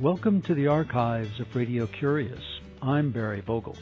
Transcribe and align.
Welcome 0.00 0.40
to 0.42 0.54
the 0.54 0.68
archives 0.68 1.40
of 1.40 1.56
Radio 1.56 1.88
Curious. 1.88 2.42
I'm 2.80 3.10
Barry 3.10 3.40
Vogel. 3.40 3.76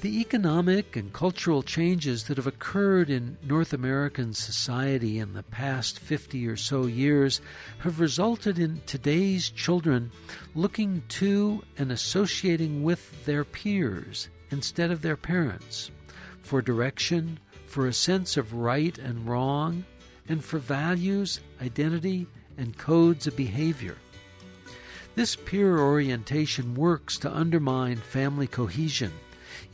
The 0.00 0.20
economic 0.20 0.94
and 0.94 1.12
cultural 1.12 1.64
changes 1.64 2.24
that 2.24 2.36
have 2.36 2.46
occurred 2.46 3.10
in 3.10 3.36
North 3.42 3.72
American 3.72 4.32
society 4.32 5.18
in 5.18 5.32
the 5.32 5.42
past 5.42 5.98
50 5.98 6.46
or 6.46 6.56
so 6.56 6.86
years 6.86 7.40
have 7.78 7.98
resulted 7.98 8.60
in 8.60 8.80
today's 8.86 9.50
children 9.50 10.12
looking 10.54 11.02
to 11.08 11.64
and 11.78 11.90
associating 11.90 12.84
with 12.84 13.24
their 13.24 13.44
peers 13.44 14.28
instead 14.52 14.92
of 14.92 15.02
their 15.02 15.16
parents 15.16 15.90
for 16.44 16.60
direction, 16.60 17.40
for 17.74 17.88
a 17.88 17.92
sense 17.92 18.36
of 18.36 18.54
right 18.54 18.96
and 18.98 19.26
wrong, 19.26 19.84
and 20.28 20.44
for 20.44 20.58
values, 20.58 21.40
identity, 21.60 22.26
and 22.56 22.78
codes 22.78 23.26
of 23.26 23.36
behavior. 23.36 23.96
This 25.16 25.34
peer 25.34 25.80
orientation 25.80 26.76
works 26.76 27.18
to 27.18 27.36
undermine 27.36 27.96
family 27.96 28.46
cohesion 28.46 29.12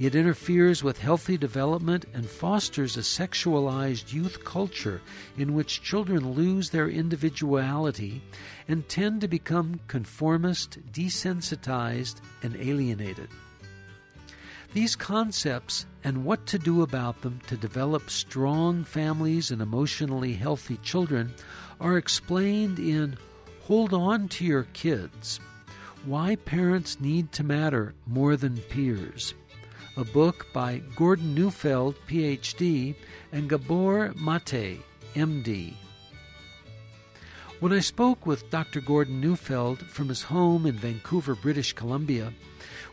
it 0.00 0.14
interferes 0.14 0.82
with 0.82 0.98
healthy 0.98 1.36
development 1.36 2.06
and 2.14 2.24
fosters 2.24 2.96
a 2.96 3.00
sexualized 3.00 4.14
youth 4.14 4.42
culture 4.44 5.02
in 5.36 5.52
which 5.52 5.82
children 5.82 6.32
lose 6.32 6.70
their 6.70 6.88
individuality 6.88 8.22
and 8.66 8.88
tend 8.88 9.20
to 9.20 9.28
become 9.28 9.78
conformist, 9.88 10.78
desensitized, 10.90 12.22
and 12.42 12.56
alienated. 12.56 13.28
These 14.72 14.96
concepts 14.96 15.86
and 16.04 16.24
what 16.24 16.46
to 16.46 16.58
do 16.58 16.82
about 16.82 17.22
them 17.22 17.40
to 17.48 17.56
develop 17.56 18.08
strong 18.08 18.84
families 18.84 19.50
and 19.50 19.60
emotionally 19.60 20.34
healthy 20.34 20.76
children 20.78 21.34
are 21.80 21.98
explained 21.98 22.78
in 22.78 23.16
Hold 23.62 23.92
On 23.92 24.28
to 24.28 24.44
Your 24.44 24.64
Kids 24.72 25.40
Why 26.04 26.36
Parents 26.36 27.00
Need 27.00 27.32
to 27.32 27.44
Matter 27.44 27.94
More 28.06 28.36
Than 28.36 28.58
Peers 28.58 29.34
a 29.96 30.04
book 30.04 30.46
by 30.52 30.80
Gordon 30.96 31.34
Neufeld, 31.34 31.96
PhD, 32.08 32.94
and 33.32 33.50
Gabor 33.50 34.14
Mate, 34.14 34.80
MD. 35.14 35.74
When 37.58 37.72
I 37.72 37.80
spoke 37.80 38.24
with 38.24 38.48
Dr. 38.50 38.80
Gordon 38.80 39.20
Neufeld 39.20 39.80
from 39.80 40.08
his 40.08 40.22
home 40.22 40.64
in 40.64 40.76
Vancouver, 40.76 41.34
British 41.34 41.74
Columbia, 41.74 42.32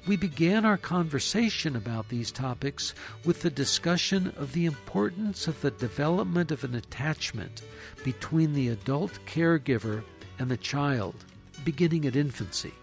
we 0.08 0.16
began 0.16 0.64
our 0.64 0.78
conversation 0.78 1.76
about 1.76 2.08
these 2.08 2.32
topics 2.32 2.94
with 3.26 3.42
the 3.42 3.50
discussion 3.50 4.34
of 4.38 4.54
the 4.54 4.66
importance 4.66 5.48
of 5.48 5.60
the 5.62 5.72
development 5.72 6.50
of 6.50 6.64
an 6.64 6.76
attachment 6.76 7.62
between 8.06 8.54
the 8.54 8.70
adult 8.70 9.20
caregiver 9.26 10.04
and 10.40 10.50
the 10.50 10.58
child, 10.58 11.16
beginning 11.66 12.06
at 12.06 12.16
infancy. 12.16 12.74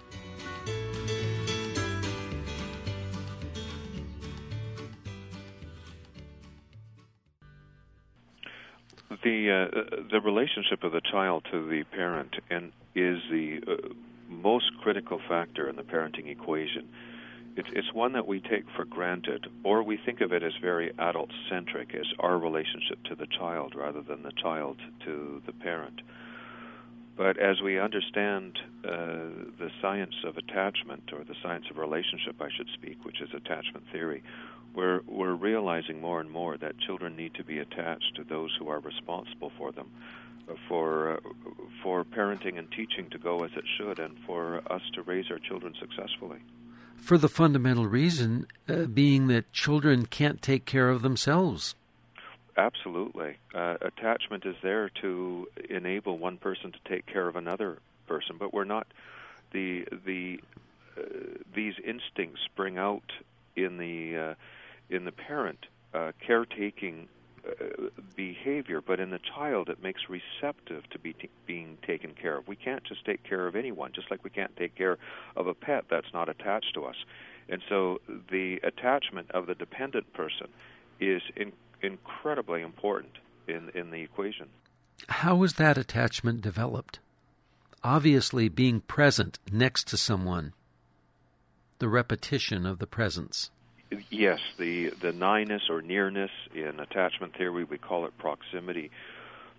the 9.22 9.50
uh, 9.50 10.02
the 10.10 10.20
relationship 10.20 10.84
of 10.84 10.92
the 10.92 11.00
child 11.00 11.46
to 11.50 11.66
the 11.66 11.82
parent 11.84 12.34
and 12.50 12.72
is 12.94 13.18
the 13.30 13.58
uh, 13.66 13.88
most 14.28 14.70
critical 14.80 15.20
factor 15.28 15.68
in 15.68 15.76
the 15.76 15.82
parenting 15.82 16.28
equation. 16.28 16.88
It's 17.56 17.68
it's 17.72 17.92
one 17.92 18.12
that 18.14 18.26
we 18.26 18.40
take 18.40 18.64
for 18.74 18.84
granted, 18.84 19.46
or 19.62 19.82
we 19.82 19.96
think 19.96 20.20
of 20.20 20.32
it 20.32 20.42
as 20.42 20.52
very 20.60 20.92
adult 20.98 21.30
centric, 21.48 21.94
as 21.94 22.06
our 22.18 22.36
relationship 22.36 23.02
to 23.04 23.14
the 23.14 23.26
child 23.26 23.74
rather 23.76 24.02
than 24.02 24.22
the 24.22 24.32
child 24.32 24.78
to 25.04 25.40
the 25.46 25.52
parent. 25.52 26.00
But 27.16 27.38
as 27.38 27.60
we 27.62 27.78
understand 27.78 28.58
uh, 28.84 28.90
the 29.58 29.70
science 29.80 30.16
of 30.24 30.36
attachment, 30.36 31.12
or 31.12 31.22
the 31.22 31.36
science 31.42 31.66
of 31.70 31.78
relationship, 31.78 32.34
I 32.40 32.48
should 32.56 32.68
speak, 32.74 33.04
which 33.04 33.20
is 33.20 33.28
attachment 33.32 33.84
theory, 33.92 34.24
we're 34.74 35.02
we're 35.06 35.34
realizing 35.34 36.00
more 36.00 36.20
and 36.20 36.30
more 36.30 36.56
that 36.56 36.78
children 36.78 37.14
need 37.14 37.34
to 37.34 37.44
be 37.44 37.58
attached 37.60 38.16
to 38.16 38.24
those 38.24 38.50
who 38.58 38.68
are 38.68 38.80
responsible 38.80 39.52
for 39.56 39.70
them, 39.70 39.90
for 40.68 41.14
uh, 41.14 41.20
for 41.82 42.04
parenting 42.04 42.58
and 42.58 42.70
teaching 42.70 43.10
to 43.10 43.18
go 43.18 43.44
as 43.44 43.50
it 43.56 43.64
should, 43.76 43.98
and 43.98 44.16
for 44.26 44.60
us 44.72 44.82
to 44.94 45.02
raise 45.02 45.30
our 45.30 45.38
children 45.38 45.74
successfully. 45.80 46.38
For 46.96 47.18
the 47.18 47.28
fundamental 47.28 47.86
reason 47.86 48.46
uh, 48.68 48.86
being 48.86 49.26
that 49.28 49.52
children 49.52 50.06
can't 50.06 50.40
take 50.40 50.64
care 50.64 50.88
of 50.88 51.02
themselves. 51.02 51.74
Absolutely, 52.56 53.36
uh, 53.54 53.76
attachment 53.80 54.46
is 54.46 54.54
there 54.62 54.88
to 55.02 55.48
enable 55.68 56.18
one 56.18 56.38
person 56.38 56.72
to 56.72 56.78
take 56.88 57.04
care 57.06 57.26
of 57.26 57.36
another 57.36 57.78
person, 58.06 58.36
but 58.38 58.54
we're 58.54 58.64
not 58.64 58.86
the 59.52 59.86
the 60.06 60.40
uh, 60.96 61.02
these 61.54 61.74
instincts 61.84 62.40
spring 62.44 62.78
out 62.78 63.10
in 63.56 63.78
the 63.78 64.16
uh, 64.16 64.34
in 64.88 65.04
the 65.04 65.12
parent 65.12 65.66
uh, 65.92 66.12
caretaking 66.24 67.08
Uh, 67.46 67.90
behavior, 68.16 68.80
but 68.80 69.00
in 69.00 69.10
the 69.10 69.18
child 69.18 69.68
it 69.68 69.82
makes 69.82 70.02
receptive 70.08 70.88
to 70.88 70.98
be 70.98 71.12
t- 71.12 71.28
being 71.46 71.76
taken 71.86 72.14
care 72.14 72.38
of. 72.38 72.48
We 72.48 72.56
can't 72.56 72.82
just 72.84 73.04
take 73.04 73.22
care 73.22 73.46
of 73.46 73.54
anyone, 73.54 73.92
just 73.92 74.10
like 74.10 74.24
we 74.24 74.30
can't 74.30 74.56
take 74.56 74.74
care 74.74 74.96
of 75.36 75.46
a 75.46 75.52
pet 75.52 75.84
that's 75.90 76.06
not 76.14 76.30
attached 76.30 76.72
to 76.74 76.84
us. 76.84 76.96
And 77.50 77.60
so 77.68 78.00
the 78.30 78.60
attachment 78.62 79.30
of 79.32 79.46
the 79.46 79.54
dependent 79.54 80.10
person 80.14 80.46
is 81.00 81.20
in- 81.36 81.52
incredibly 81.82 82.62
important 82.62 83.12
in 83.46 83.70
in 83.74 83.90
the 83.90 84.00
equation. 84.00 84.48
How 85.08 85.42
is 85.42 85.54
that 85.54 85.76
attachment 85.76 86.40
developed? 86.40 87.00
Obviously, 87.82 88.48
being 88.48 88.80
present 88.80 89.38
next 89.52 89.86
to 89.88 89.98
someone, 89.98 90.54
the 91.78 91.88
repetition 91.88 92.64
of 92.64 92.78
the 92.78 92.86
presence 92.86 93.50
yes, 94.10 94.40
the 94.58 94.90
the 95.02 95.12
nighness 95.12 95.62
or 95.68 95.82
nearness 95.82 96.30
in 96.54 96.80
attachment 96.80 97.36
theory 97.36 97.64
we 97.64 97.78
call 97.78 98.06
it 98.06 98.16
proximity, 98.18 98.90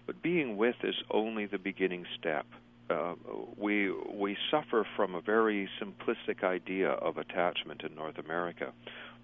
but 0.06 0.22
being 0.22 0.58
with 0.58 0.76
is 0.84 0.96
only 1.12 1.46
the 1.46 1.58
beginning 1.58 2.06
step. 2.20 2.46
Uh, 2.90 3.16
we 3.58 3.92
we 3.92 4.38
suffer 4.52 4.86
from 4.96 5.16
a 5.16 5.22
very 5.22 5.70
simplistic 5.82 6.44
idea 6.44 6.92
of 6.92 7.18
attachment 7.18 7.82
in 7.84 7.96
North 7.96 8.18
America. 8.18 8.72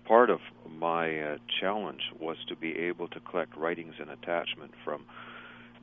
Part 0.05 0.29
of 0.29 0.39
my 0.67 1.19
uh, 1.19 1.37
challenge 1.59 2.11
was 2.19 2.37
to 2.47 2.55
be 2.55 2.75
able 2.77 3.07
to 3.09 3.19
collect 3.19 3.55
writings 3.55 3.95
in 3.99 4.09
attachment 4.09 4.71
from 4.83 5.05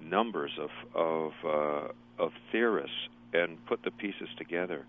numbers 0.03 0.53
of 0.59 0.71
of 0.95 1.33
uh, 1.45 2.23
of 2.23 2.33
theorists 2.51 3.09
and 3.33 3.65
put 3.67 3.83
the 3.85 3.91
pieces 3.91 4.29
together. 4.37 4.85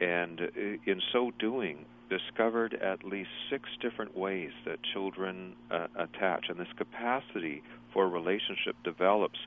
And 0.00 0.40
in 0.86 1.00
so 1.12 1.30
doing, 1.38 1.84
discovered 2.08 2.74
at 2.74 3.04
least 3.04 3.30
six 3.50 3.68
different 3.80 4.16
ways 4.16 4.50
that 4.64 4.78
children 4.92 5.54
uh, 5.70 5.86
attach, 5.96 6.46
and 6.48 6.58
this 6.58 6.72
capacity 6.76 7.62
for 7.92 8.08
relationship 8.08 8.76
develops 8.84 9.38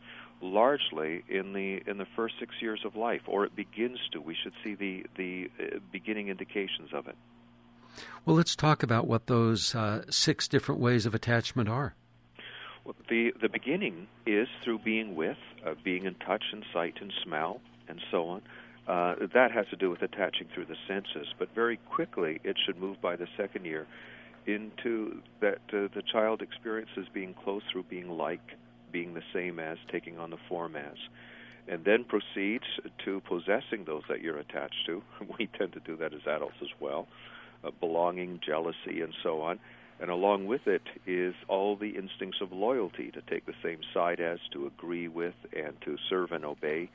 largely 0.42 1.24
in 1.30 1.54
the 1.54 1.82
in 1.90 1.98
the 1.98 2.08
first 2.16 2.36
six 2.40 2.56
years 2.62 2.82
of 2.86 2.96
life, 2.96 3.22
or 3.28 3.46
it 3.46 3.56
begins 3.56 4.00
to. 4.12 4.22
We 4.22 4.36
should 4.42 4.54
see 4.64 4.76
the 4.76 5.06
the 5.16 5.50
uh, 5.60 5.80
beginning 5.92 6.30
indications 6.30 6.90
of 6.94 7.08
it. 7.08 7.16
Well, 8.26 8.36
let's 8.36 8.56
talk 8.56 8.84
about 8.84 9.08
what 9.08 9.28
those 9.28 9.76
uh, 9.76 10.04
six 10.10 10.48
different 10.48 10.82
ways 10.82 11.06
of 11.06 11.14
attachment 11.14 11.70
are. 11.70 11.96
Well, 12.84 12.96
the 13.10 13.34
the 13.42 13.50
beginning 13.50 14.08
is 14.26 14.48
through 14.64 14.80
being 14.80 15.16
with, 15.16 15.38
uh, 15.66 15.76
being 15.84 16.06
in 16.06 16.16
touch 16.16 16.44
and 16.52 16.66
sight 16.74 16.96
and 17.02 17.12
smell, 17.24 17.62
and 17.88 18.02
so 18.12 18.28
on. 18.28 18.42
Uh, 18.88 19.16
that 19.34 19.52
has 19.52 19.66
to 19.70 19.78
do 19.78 19.90
with 19.90 20.02
attaching 20.02 20.48
through 20.54 20.66
the 20.66 20.76
senses, 20.88 21.28
but 21.40 21.48
very 21.56 21.78
quickly 21.90 22.42
it 22.44 22.58
should 22.66 22.78
move 22.78 23.02
by 23.02 23.16
the 23.16 23.28
second 23.38 23.64
year 23.66 23.88
into 24.46 25.22
that 25.40 25.60
uh, 25.70 25.88
the 25.96 26.04
child 26.12 26.42
experiences 26.42 27.08
being 27.14 27.34
close 27.34 27.62
through 27.72 27.84
being 27.84 28.10
like, 28.10 28.42
being 28.92 29.14
the 29.14 29.24
same 29.34 29.58
as, 29.58 29.78
taking 29.90 30.20
on 30.20 30.30
the 30.30 30.38
form 30.50 30.76
as, 30.76 30.98
and 31.68 31.86
then 31.86 32.04
proceeds 32.04 32.66
to 33.06 33.22
possessing 33.22 33.86
those 33.86 34.04
that 34.10 34.22
you're 34.22 34.38
attached 34.38 34.86
to. 34.86 35.02
We 35.40 35.48
tend 35.48 35.74
to 35.74 35.80
do 35.80 35.96
that 35.98 36.14
as 36.14 36.28
adults 36.28 36.58
as 36.62 36.70
well, 36.82 37.08
uh, 37.64 37.72
belonging, 37.80 38.42
jealousy, 38.46 39.02
and 39.02 39.14
so 39.24 39.42
on. 39.42 39.60
And 40.02 40.10
along 40.10 40.48
with 40.48 40.68
it 40.68 40.82
is 41.08 41.34
all 41.48 41.78
the 41.78 41.92
instincts 41.92 42.40
of 42.42 42.52
loyalty 42.52 43.12
to 43.12 43.22
take 43.22 43.46
the 43.46 43.54
same 43.64 43.80
side 43.94 44.20
as, 44.20 44.40
to 44.52 44.68
agree 44.68 45.08
with, 45.08 45.36
and 45.56 45.80
to 45.86 45.96
serve 46.10 46.34
and 46.34 46.44
obey 46.44 46.90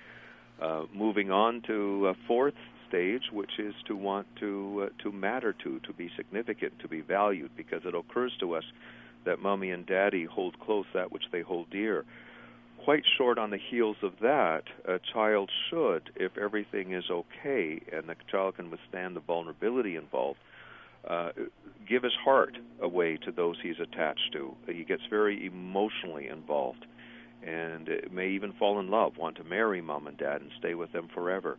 uh, 0.60 0.84
moving 0.94 1.30
on 1.30 1.62
to 1.66 2.08
a 2.08 2.14
fourth 2.26 2.54
stage, 2.88 3.22
which 3.32 3.58
is 3.58 3.74
to 3.86 3.94
want 3.94 4.26
to 4.40 4.86
uh, 4.86 5.02
to 5.02 5.12
matter 5.12 5.52
to, 5.52 5.78
to 5.80 5.92
be 5.92 6.10
significant, 6.16 6.72
to 6.80 6.88
be 6.88 7.00
valued, 7.00 7.50
because 7.56 7.82
it 7.84 7.94
occurs 7.94 8.32
to 8.40 8.54
us 8.54 8.64
that 9.24 9.40
mommy 9.40 9.70
and 9.70 9.86
daddy 9.86 10.24
hold 10.24 10.58
close 10.60 10.86
that 10.94 11.12
which 11.12 11.24
they 11.32 11.42
hold 11.42 11.68
dear. 11.70 12.04
Quite 12.84 13.02
short 13.18 13.38
on 13.38 13.50
the 13.50 13.58
heels 13.70 13.96
of 14.02 14.12
that, 14.22 14.62
a 14.86 14.98
child 15.12 15.50
should, 15.68 16.10
if 16.16 16.38
everything 16.38 16.94
is 16.94 17.04
okay 17.10 17.80
and 17.92 18.08
the 18.08 18.14
child 18.30 18.56
can 18.56 18.70
withstand 18.70 19.14
the 19.14 19.20
vulnerability 19.20 19.96
involved, 19.96 20.38
uh, 21.06 21.30
give 21.86 22.02
his 22.02 22.14
heart 22.24 22.56
away 22.80 23.18
to 23.18 23.30
those 23.30 23.56
he's 23.62 23.80
attached 23.80 24.32
to. 24.32 24.54
He 24.66 24.84
gets 24.84 25.02
very 25.10 25.46
emotionally 25.46 26.28
involved 26.28 26.86
and 27.46 27.88
may 28.10 28.30
even 28.30 28.52
fall 28.52 28.80
in 28.80 28.88
love, 28.88 29.16
want 29.16 29.36
to 29.36 29.44
marry 29.44 29.80
mom 29.80 30.06
and 30.06 30.16
dad 30.16 30.40
and 30.40 30.50
stay 30.58 30.74
with 30.74 30.92
them 30.92 31.08
forever. 31.14 31.56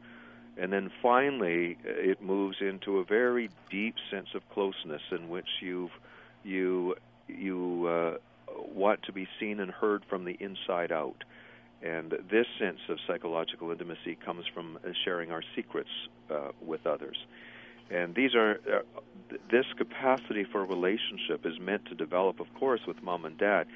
And 0.57 0.73
then 0.73 0.91
finally, 1.01 1.77
it 1.83 2.21
moves 2.21 2.57
into 2.59 2.97
a 2.97 3.05
very 3.05 3.49
deep 3.69 3.95
sense 4.11 4.29
of 4.35 4.47
closeness 4.49 5.01
in 5.11 5.29
which 5.29 5.47
you've 5.61 5.91
you 6.43 6.95
you 7.27 7.87
uh, 7.87 8.17
want 8.73 9.03
to 9.03 9.13
be 9.13 9.27
seen 9.39 9.59
and 9.59 9.71
heard 9.71 10.03
from 10.09 10.25
the 10.25 10.35
inside 10.39 10.91
out. 10.91 11.23
And 11.81 12.11
this 12.29 12.47
sense 12.59 12.79
of 12.89 12.97
psychological 13.07 13.71
intimacy 13.71 14.15
comes 14.15 14.45
from 14.53 14.79
sharing 15.05 15.31
our 15.31 15.43
secrets 15.55 15.89
uh, 16.29 16.49
with 16.61 16.85
others. 16.85 17.17
And 17.89 18.13
these 18.13 18.35
are 18.35 18.59
uh, 18.71 18.99
this 19.49 19.65
capacity 19.77 20.43
for 20.43 20.65
relationship 20.65 21.45
is 21.45 21.57
meant 21.59 21.85
to 21.85 21.95
develop, 21.95 22.39
of 22.39 22.53
course, 22.55 22.81
with 22.85 23.01
mom 23.01 23.25
and 23.25 23.37
dad, 23.37 23.67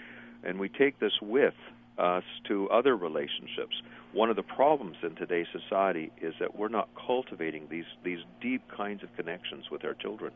and 0.43 0.59
we 0.59 0.67
take 0.67 0.99
this 0.99 1.13
with 1.21 1.55
us 1.97 2.23
to 2.47 2.69
other 2.69 2.95
relationships. 2.95 3.81
One 4.11 4.29
of 4.29 4.35
the 4.35 4.43
problems 4.43 4.97
in 5.03 5.15
today's 5.15 5.47
society 5.51 6.11
is 6.21 6.33
that 6.39 6.55
we're 6.55 6.67
not 6.67 6.89
cultivating 7.07 7.67
these 7.69 7.85
these 8.03 8.19
deep 8.41 8.61
kinds 8.75 9.03
of 9.03 9.15
connections 9.15 9.69
with 9.71 9.83
our 9.83 9.93
children. 9.93 10.31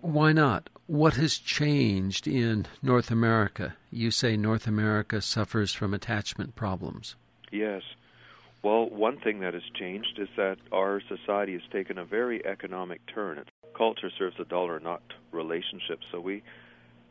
Why 0.00 0.32
not? 0.32 0.68
What 0.86 1.14
has 1.14 1.38
changed 1.38 2.26
in 2.26 2.66
North 2.82 3.10
America? 3.10 3.76
You 3.90 4.10
say 4.10 4.36
North 4.36 4.66
America 4.66 5.20
suffers 5.20 5.72
from 5.72 5.94
attachment 5.94 6.56
problems. 6.56 7.14
Yes. 7.52 7.82
Well, 8.62 8.88
one 8.88 9.18
thing 9.18 9.40
that 9.40 9.54
has 9.54 9.62
changed 9.74 10.18
is 10.18 10.28
that 10.36 10.56
our 10.72 11.00
society 11.08 11.52
has 11.52 11.62
taken 11.72 11.98
a 11.98 12.04
very 12.04 12.44
economic 12.44 13.00
turn. 13.12 13.44
Culture 13.76 14.10
serves 14.16 14.36
a 14.38 14.44
dollar, 14.44 14.80
not 14.80 15.02
relationships. 15.32 16.04
So 16.10 16.20
we 16.20 16.42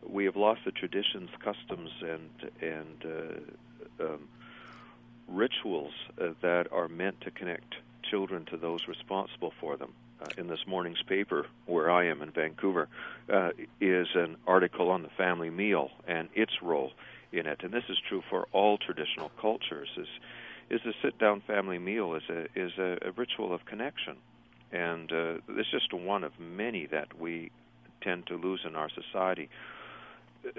we 0.08 0.26
have 0.26 0.36
lost 0.36 0.62
the 0.66 0.72
traditions, 0.72 1.30
customs, 1.40 1.92
and 2.02 2.52
and 2.62 3.06
uh, 4.00 4.04
um, 4.04 4.28
rituals 5.28 5.94
uh, 6.20 6.30
that 6.42 6.72
are 6.72 6.88
meant 6.88 7.22
to 7.22 7.32
connect 7.32 7.76
children 8.04 8.46
to 8.46 8.58
those 8.58 8.88
responsible 8.88 9.54
for 9.60 9.78
them. 9.78 9.94
Uh, 10.22 10.28
in 10.38 10.48
this 10.48 10.68
morning's 10.68 11.02
paper, 11.02 11.48
where 11.66 11.90
I 11.90 12.06
am 12.06 12.22
in 12.22 12.30
Vancouver, 12.30 12.88
uh, 13.32 13.52
is 13.80 14.08
an 14.14 14.38
article 14.46 14.92
on 14.92 15.02
the 15.02 15.10
family 15.10 15.50
meal 15.50 15.90
and 16.08 16.30
its 16.36 16.62
role 16.62 16.92
in 17.32 17.48
it, 17.48 17.62
and 17.64 17.74
this 17.74 17.86
is 17.90 17.98
true 18.08 18.22
for 18.30 18.48
all 18.52 18.78
traditional 18.78 19.32
cultures. 19.40 19.90
Is 19.98 20.08
is 20.70 20.82
the 20.86 20.94
sit-down 21.02 21.42
family 21.42 21.80
meal 21.80 22.14
is 22.16 22.24
a 22.30 22.48
is 22.56 22.74
a, 22.78 22.98
a 23.02 23.12
ritual 23.12 23.54
of 23.54 23.66
connection, 23.66 24.18
and 24.72 25.12
uh, 25.12 25.34
it's 25.50 25.72
just 25.72 25.92
one 25.94 26.24
of 26.24 26.40
many 26.40 26.86
that 26.88 27.20
we 27.20 27.52
tend 28.02 28.28
to 28.28 28.36
lose 28.36 28.62
in 28.66 28.76
our 28.76 28.90
society. 28.90 29.50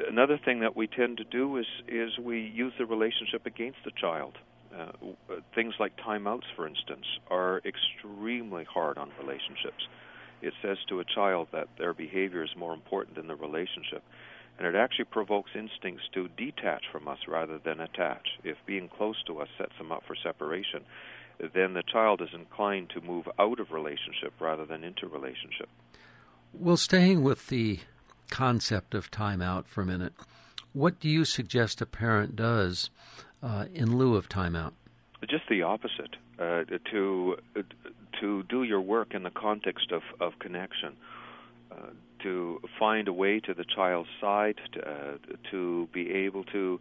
Another 0.08 0.38
thing 0.38 0.60
that 0.60 0.76
we 0.76 0.86
tend 0.86 1.18
to 1.18 1.24
do 1.24 1.56
is 1.56 1.66
is 1.88 2.18
we 2.18 2.40
use 2.40 2.72
the 2.78 2.86
relationship 2.86 3.46
against 3.46 3.78
the 3.84 3.90
child. 3.90 4.38
Uh, 4.76 4.92
things 5.54 5.74
like 5.78 5.92
timeouts, 5.96 6.44
for 6.56 6.66
instance, 6.66 7.04
are 7.30 7.60
extremely 7.64 8.64
hard 8.64 8.96
on 8.96 9.10
relationships. 9.20 9.86
It 10.40 10.54
says 10.62 10.78
to 10.88 11.00
a 11.00 11.04
child 11.04 11.48
that 11.52 11.68
their 11.78 11.92
behavior 11.92 12.42
is 12.42 12.50
more 12.56 12.72
important 12.72 13.16
than 13.16 13.26
the 13.26 13.36
relationship 13.36 14.02
and 14.58 14.66
it 14.66 14.78
actually 14.78 15.06
provokes 15.06 15.50
instincts 15.54 16.04
to 16.14 16.28
detach 16.36 16.84
from 16.90 17.08
us 17.08 17.18
rather 17.26 17.58
than 17.58 17.80
attach. 17.80 18.28
If 18.44 18.56
being 18.66 18.88
close 18.88 19.16
to 19.26 19.40
us 19.40 19.48
sets 19.58 19.72
them 19.78 19.92
up 19.92 20.02
for 20.06 20.14
separation, 20.22 20.84
then 21.54 21.74
the 21.74 21.82
child 21.82 22.20
is 22.20 22.28
inclined 22.34 22.90
to 22.90 23.00
move 23.00 23.28
out 23.38 23.60
of 23.60 23.72
relationship 23.72 24.32
rather 24.40 24.64
than 24.64 24.84
into 24.84 25.06
relationship. 25.06 25.68
Well, 26.52 26.76
staying 26.76 27.22
with 27.22 27.48
the 27.48 27.80
concept 28.32 28.94
of 28.94 29.10
timeout 29.10 29.66
for 29.66 29.82
a 29.82 29.86
minute, 29.86 30.14
what 30.72 30.98
do 30.98 31.08
you 31.08 31.22
suggest 31.26 31.82
a 31.82 31.86
parent 31.86 32.34
does 32.34 32.88
uh, 33.42 33.66
in 33.74 33.98
lieu 33.98 34.16
of 34.16 34.26
timeout? 34.26 34.72
Just 35.28 35.44
the 35.50 35.62
opposite. 35.62 36.16
Uh, 36.38 36.64
to 36.90 37.36
to 38.20 38.42
do 38.44 38.62
your 38.62 38.80
work 38.80 39.14
in 39.14 39.22
the 39.22 39.30
context 39.30 39.92
of, 39.92 40.02
of 40.18 40.38
connection. 40.38 40.96
Uh, 41.70 41.90
to 42.22 42.60
find 42.78 43.06
a 43.08 43.12
way 43.12 43.40
to 43.40 43.52
the 43.52 43.64
child's 43.64 44.08
side, 44.20 44.58
to, 44.72 44.80
uh, 44.80 45.16
to 45.50 45.88
be 45.92 46.10
able 46.10 46.44
to 46.44 46.80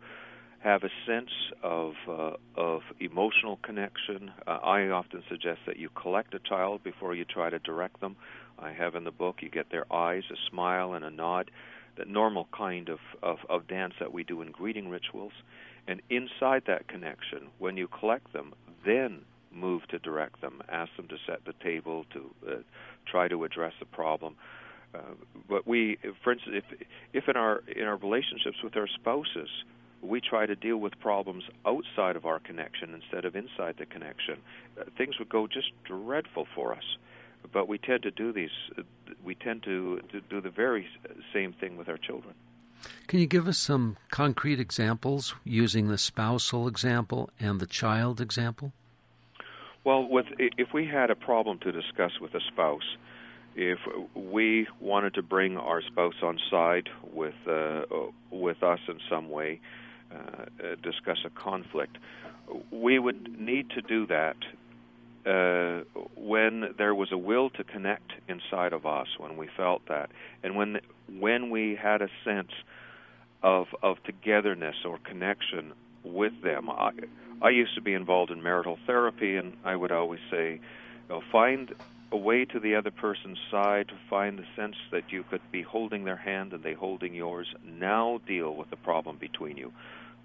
have 0.59 0.83
a 0.83 0.89
sense 1.07 1.31
of 1.63 1.93
uh, 2.07 2.31
of 2.55 2.81
emotional 2.99 3.57
connection. 3.63 4.31
Uh, 4.47 4.51
I 4.51 4.87
often 4.89 5.23
suggest 5.27 5.59
that 5.65 5.77
you 5.77 5.89
collect 5.89 6.33
a 6.33 6.39
child 6.39 6.83
before 6.83 7.13
you 7.15 7.25
try 7.25 7.49
to 7.49 7.59
direct 7.59 7.99
them. 7.99 8.15
I 8.61 8.71
have 8.73 8.95
in 8.95 9.03
the 9.03 9.11
book 9.11 9.37
you 9.41 9.49
get 9.49 9.71
their 9.71 9.91
eyes, 9.91 10.23
a 10.31 10.35
smile, 10.49 10.93
and 10.93 11.03
a 11.03 11.09
nod, 11.09 11.51
the 11.97 12.05
normal 12.05 12.47
kind 12.55 12.89
of, 12.89 12.99
of, 13.21 13.39
of 13.49 13.67
dance 13.67 13.93
that 13.99 14.13
we 14.13 14.23
do 14.23 14.41
in 14.41 14.51
greeting 14.51 14.89
rituals. 14.89 15.33
And 15.87 16.01
inside 16.09 16.63
that 16.67 16.87
connection, 16.87 17.47
when 17.59 17.75
you 17.75 17.87
collect 17.87 18.33
them, 18.33 18.53
then 18.85 19.21
move 19.53 19.87
to 19.89 19.99
direct 19.99 20.41
them, 20.41 20.61
ask 20.69 20.95
them 20.95 21.07
to 21.07 21.17
set 21.27 21.43
the 21.45 21.53
table, 21.63 22.05
to 22.13 22.31
uh, 22.47 22.55
try 23.05 23.27
to 23.27 23.43
address 23.43 23.73
the 23.79 23.85
problem. 23.85 24.35
Uh, 24.93 24.99
but 25.49 25.67
we, 25.67 25.97
for 26.23 26.33
instance, 26.33 26.63
if 26.71 26.87
if 27.13 27.29
in 27.29 27.37
our 27.37 27.63
in 27.75 27.85
our 27.85 27.95
relationships 27.95 28.57
with 28.63 28.75
our 28.75 28.87
spouses, 28.87 29.49
we 30.01 30.19
try 30.19 30.45
to 30.45 30.55
deal 30.55 30.77
with 30.77 30.99
problems 30.99 31.43
outside 31.65 32.15
of 32.15 32.25
our 32.25 32.39
connection 32.39 32.93
instead 32.93 33.23
of 33.23 33.35
inside 33.35 33.75
the 33.77 33.85
connection, 33.85 34.37
uh, 34.79 34.83
things 34.97 35.17
would 35.19 35.29
go 35.29 35.47
just 35.47 35.71
dreadful 35.85 36.47
for 36.55 36.73
us. 36.73 36.97
But 37.51 37.67
we 37.67 37.77
tend 37.77 38.03
to 38.03 38.11
do 38.11 38.31
these. 38.31 38.49
We 39.23 39.35
tend 39.35 39.63
to, 39.63 40.01
to 40.11 40.21
do 40.21 40.41
the 40.41 40.49
very 40.49 40.87
same 41.33 41.53
thing 41.53 41.77
with 41.77 41.89
our 41.89 41.97
children. 41.97 42.33
Can 43.07 43.19
you 43.19 43.27
give 43.27 43.47
us 43.47 43.57
some 43.57 43.97
concrete 44.09 44.59
examples 44.59 45.35
using 45.43 45.87
the 45.87 45.97
spousal 45.97 46.67
example 46.67 47.29
and 47.39 47.59
the 47.59 47.65
child 47.65 48.21
example? 48.21 48.73
Well, 49.83 50.07
with 50.07 50.27
if 50.37 50.73
we 50.73 50.85
had 50.85 51.09
a 51.09 51.15
problem 51.15 51.59
to 51.59 51.71
discuss 51.71 52.19
with 52.19 52.33
a 52.35 52.41
spouse, 52.41 52.97
if 53.55 53.79
we 54.15 54.67
wanted 54.79 55.15
to 55.15 55.21
bring 55.21 55.57
our 55.57 55.81
spouse 55.81 56.15
on 56.21 56.39
side 56.49 56.89
with 57.11 57.35
uh, 57.47 57.83
with 58.29 58.63
us 58.63 58.79
in 58.87 58.99
some 59.09 59.29
way, 59.29 59.59
uh, 60.11 60.17
uh, 60.17 60.75
discuss 60.83 61.17
a 61.25 61.29
conflict, 61.31 61.97
we 62.71 62.99
would 62.99 63.39
need 63.39 63.69
to 63.71 63.81
do 63.81 64.05
that 64.07 64.37
uh, 65.25 65.81
when 66.15 66.73
there 66.77 66.95
was 66.95 67.11
a 67.11 67.17
will 67.17 67.49
to 67.51 67.63
connect 67.63 68.11
inside 68.27 68.73
of 68.73 68.85
us, 68.85 69.07
when 69.17 69.37
we 69.37 69.47
felt 69.55 69.87
that, 69.87 70.09
and 70.43 70.55
when 70.55 70.79
when 71.19 71.49
we 71.49 71.75
had 71.75 72.01
a 72.01 72.09
sense 72.23 72.51
of 73.43 73.67
of 73.81 73.97
togetherness 74.03 74.77
or 74.85 74.97
connection 74.99 75.73
with 76.03 76.33
them. 76.41 76.69
I, 76.69 76.91
I 77.41 77.49
used 77.49 77.75
to 77.75 77.81
be 77.81 77.93
involved 77.93 78.31
in 78.31 78.41
marital 78.41 78.77
therapy, 78.85 79.35
and 79.35 79.57
I 79.63 79.75
would 79.75 79.91
always 79.91 80.19
say, 80.29 80.53
you 80.53 80.59
know, 81.09 81.21
find 81.31 81.73
a 82.11 82.17
way 82.17 82.45
to 82.45 82.59
the 82.59 82.75
other 82.75 82.91
person's 82.91 83.39
side 83.49 83.87
to 83.87 83.93
find 84.09 84.37
the 84.37 84.45
sense 84.55 84.75
that 84.91 85.11
you 85.11 85.23
could 85.23 85.41
be 85.51 85.61
holding 85.61 86.03
their 86.03 86.17
hand 86.17 86.53
and 86.53 86.61
they 86.63 86.73
holding 86.73 87.15
yours. 87.15 87.47
Now 87.65 88.19
deal 88.27 88.53
with 88.55 88.69
the 88.69 88.75
problem 88.75 89.17
between 89.17 89.57
you. 89.57 89.71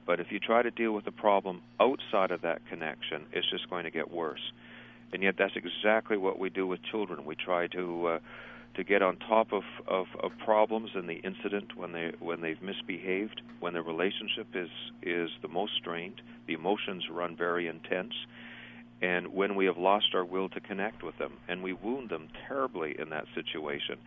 But 0.04 0.20
if 0.20 0.30
you 0.30 0.38
try 0.38 0.62
to 0.62 0.70
deal 0.70 0.92
with 0.92 1.04
the 1.04 1.12
problem 1.12 1.62
outside 1.80 2.30
of 2.30 2.42
that 2.42 2.66
connection, 2.68 3.26
it's 3.32 3.48
just 3.50 3.70
going 3.70 3.84
to 3.84 3.90
get 3.90 4.10
worse. 4.10 4.52
And 5.12 5.22
yet, 5.22 5.36
that's 5.38 5.54
exactly 5.56 6.16
what 6.16 6.38
we 6.38 6.50
do 6.50 6.66
with 6.66 6.82
children. 6.82 7.24
We 7.24 7.36
try 7.36 7.68
to 7.68 8.06
uh, 8.06 8.18
to 8.76 8.84
get 8.84 9.02
on 9.02 9.16
top 9.16 9.52
of, 9.52 9.62
of, 9.88 10.06
of 10.20 10.32
problems 10.44 10.90
in 10.94 11.06
the 11.06 11.14
incident 11.14 11.76
when 11.76 11.92
they 11.92 12.12
when 12.20 12.42
they've 12.42 12.60
misbehaved, 12.60 13.40
when 13.60 13.72
the 13.72 13.82
relationship 13.82 14.48
is 14.54 14.68
is 15.02 15.30
the 15.42 15.48
most 15.48 15.74
strained, 15.74 16.20
the 16.46 16.52
emotions 16.52 17.08
run 17.10 17.34
very 17.34 17.66
intense, 17.68 18.12
and 19.00 19.28
when 19.28 19.56
we 19.56 19.64
have 19.64 19.78
lost 19.78 20.14
our 20.14 20.24
will 20.24 20.48
to 20.50 20.60
connect 20.60 21.02
with 21.02 21.16
them 21.18 21.32
and 21.48 21.62
we 21.62 21.72
wound 21.72 22.10
them 22.10 22.28
terribly 22.46 22.94
in 22.98 23.10
that 23.10 23.26
situation. 23.34 23.98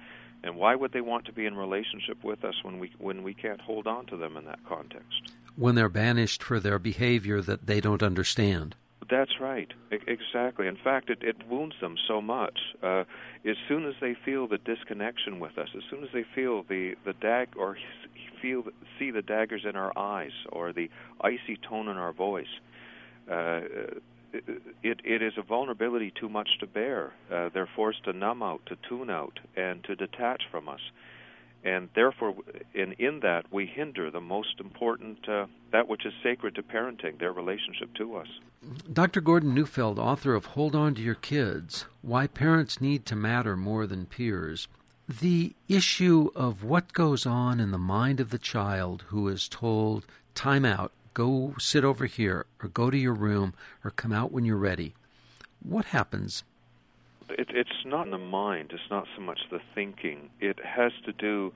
And 0.43 0.55
why 0.55 0.75
would 0.75 0.93
they 0.93 1.01
want 1.01 1.25
to 1.25 1.33
be 1.33 1.45
in 1.45 1.55
relationship 1.55 2.23
with 2.23 2.45
us 2.45 2.55
when 2.63 2.79
we 2.79 2.91
when 2.99 3.23
we 3.23 3.33
can't 3.33 3.59
hold 3.59 3.87
on 3.87 4.05
to 4.07 4.17
them 4.17 4.37
in 4.37 4.45
that 4.45 4.63
context? 4.65 5.31
When 5.55 5.75
they're 5.75 5.89
banished 5.89 6.43
for 6.43 6.59
their 6.59 6.79
behavior 6.79 7.41
that 7.41 7.65
they 7.65 7.81
don't 7.81 8.03
understand 8.03 8.75
that's 9.09 9.39
right 9.39 9.71
exactly 10.07 10.67
in 10.67 10.77
fact 10.83 11.09
it, 11.09 11.19
it 11.21 11.35
wounds 11.49 11.75
them 11.81 11.95
so 12.07 12.21
much 12.21 12.59
uh, 12.83 13.03
as 13.45 13.55
soon 13.67 13.85
as 13.85 13.93
they 14.01 14.15
feel 14.25 14.47
the 14.47 14.57
disconnection 14.57 15.39
with 15.39 15.57
us 15.57 15.69
as 15.75 15.83
soon 15.89 16.03
as 16.03 16.09
they 16.13 16.25
feel 16.35 16.63
the 16.63 16.95
the 17.05 17.13
dag 17.13 17.49
or 17.55 17.77
feel 18.41 18.63
see 18.97 19.11
the 19.11 19.21
daggers 19.21 19.65
in 19.67 19.75
our 19.75 19.97
eyes 19.97 20.31
or 20.51 20.73
the 20.73 20.89
icy 21.21 21.57
tone 21.67 21.87
in 21.87 21.97
our 21.97 22.13
voice 22.13 22.59
uh, 23.31 23.61
it, 24.33 25.01
it 25.03 25.21
is 25.21 25.33
a 25.37 25.41
vulnerability 25.41 26.13
too 26.19 26.29
much 26.29 26.49
to 26.59 26.67
bear. 26.67 27.13
Uh, 27.31 27.49
they're 27.53 27.69
forced 27.75 28.03
to 28.05 28.13
numb 28.13 28.43
out, 28.43 28.61
to 28.67 28.77
tune 28.87 29.09
out, 29.09 29.39
and 29.55 29.83
to 29.85 29.95
detach 29.95 30.43
from 30.51 30.69
us. 30.69 30.79
And 31.63 31.89
therefore, 31.95 32.35
in 32.73 32.93
in 32.93 33.19
that 33.21 33.45
we 33.51 33.65
hinder 33.65 34.09
the 34.09 34.21
most 34.21 34.59
important, 34.59 35.27
uh, 35.27 35.45
that 35.71 35.87
which 35.87 36.05
is 36.05 36.13
sacred 36.23 36.55
to 36.55 36.63
parenting, 36.63 37.19
their 37.19 37.33
relationship 37.33 37.93
to 37.95 38.15
us. 38.15 38.27
Dr. 38.91 39.21
Gordon 39.21 39.53
Neufeld, 39.53 39.99
author 39.99 40.35
of 40.35 40.47
Hold 40.47 40.75
On 40.75 40.93
to 40.95 41.01
Your 41.01 41.15
Kids 41.15 41.85
Why 42.01 42.27
Parents 42.27 42.81
Need 42.81 43.05
to 43.07 43.15
Matter 43.15 43.55
More 43.55 43.87
Than 43.87 44.05
Peers. 44.05 44.67
The 45.07 45.55
issue 45.67 46.29
of 46.35 46.63
what 46.63 46.93
goes 46.93 47.25
on 47.25 47.59
in 47.59 47.71
the 47.71 47.77
mind 47.77 48.19
of 48.19 48.29
the 48.29 48.37
child 48.37 49.05
who 49.07 49.27
is 49.27 49.47
told, 49.47 50.05
time 50.35 50.65
out, 50.65 50.91
go 51.13 51.55
sit 51.57 51.83
over 51.83 52.05
here, 52.05 52.45
or 52.61 52.69
go 52.69 52.89
to 52.89 52.97
your 52.97 53.15
room, 53.15 53.53
or 53.83 53.91
come 53.91 54.11
out 54.11 54.31
when 54.31 54.45
you're 54.45 54.55
ready. 54.55 54.93
What 55.63 55.85
happens 55.85 56.43
it, 57.37 57.49
it's 57.51 57.85
not 57.85 58.05
in 58.05 58.11
the 58.11 58.17
mind. 58.17 58.71
It's 58.73 58.89
not 58.89 59.05
so 59.15 59.21
much 59.21 59.39
the 59.51 59.59
thinking. 59.75 60.29
It 60.39 60.59
has 60.63 60.91
to 61.05 61.13
do 61.13 61.53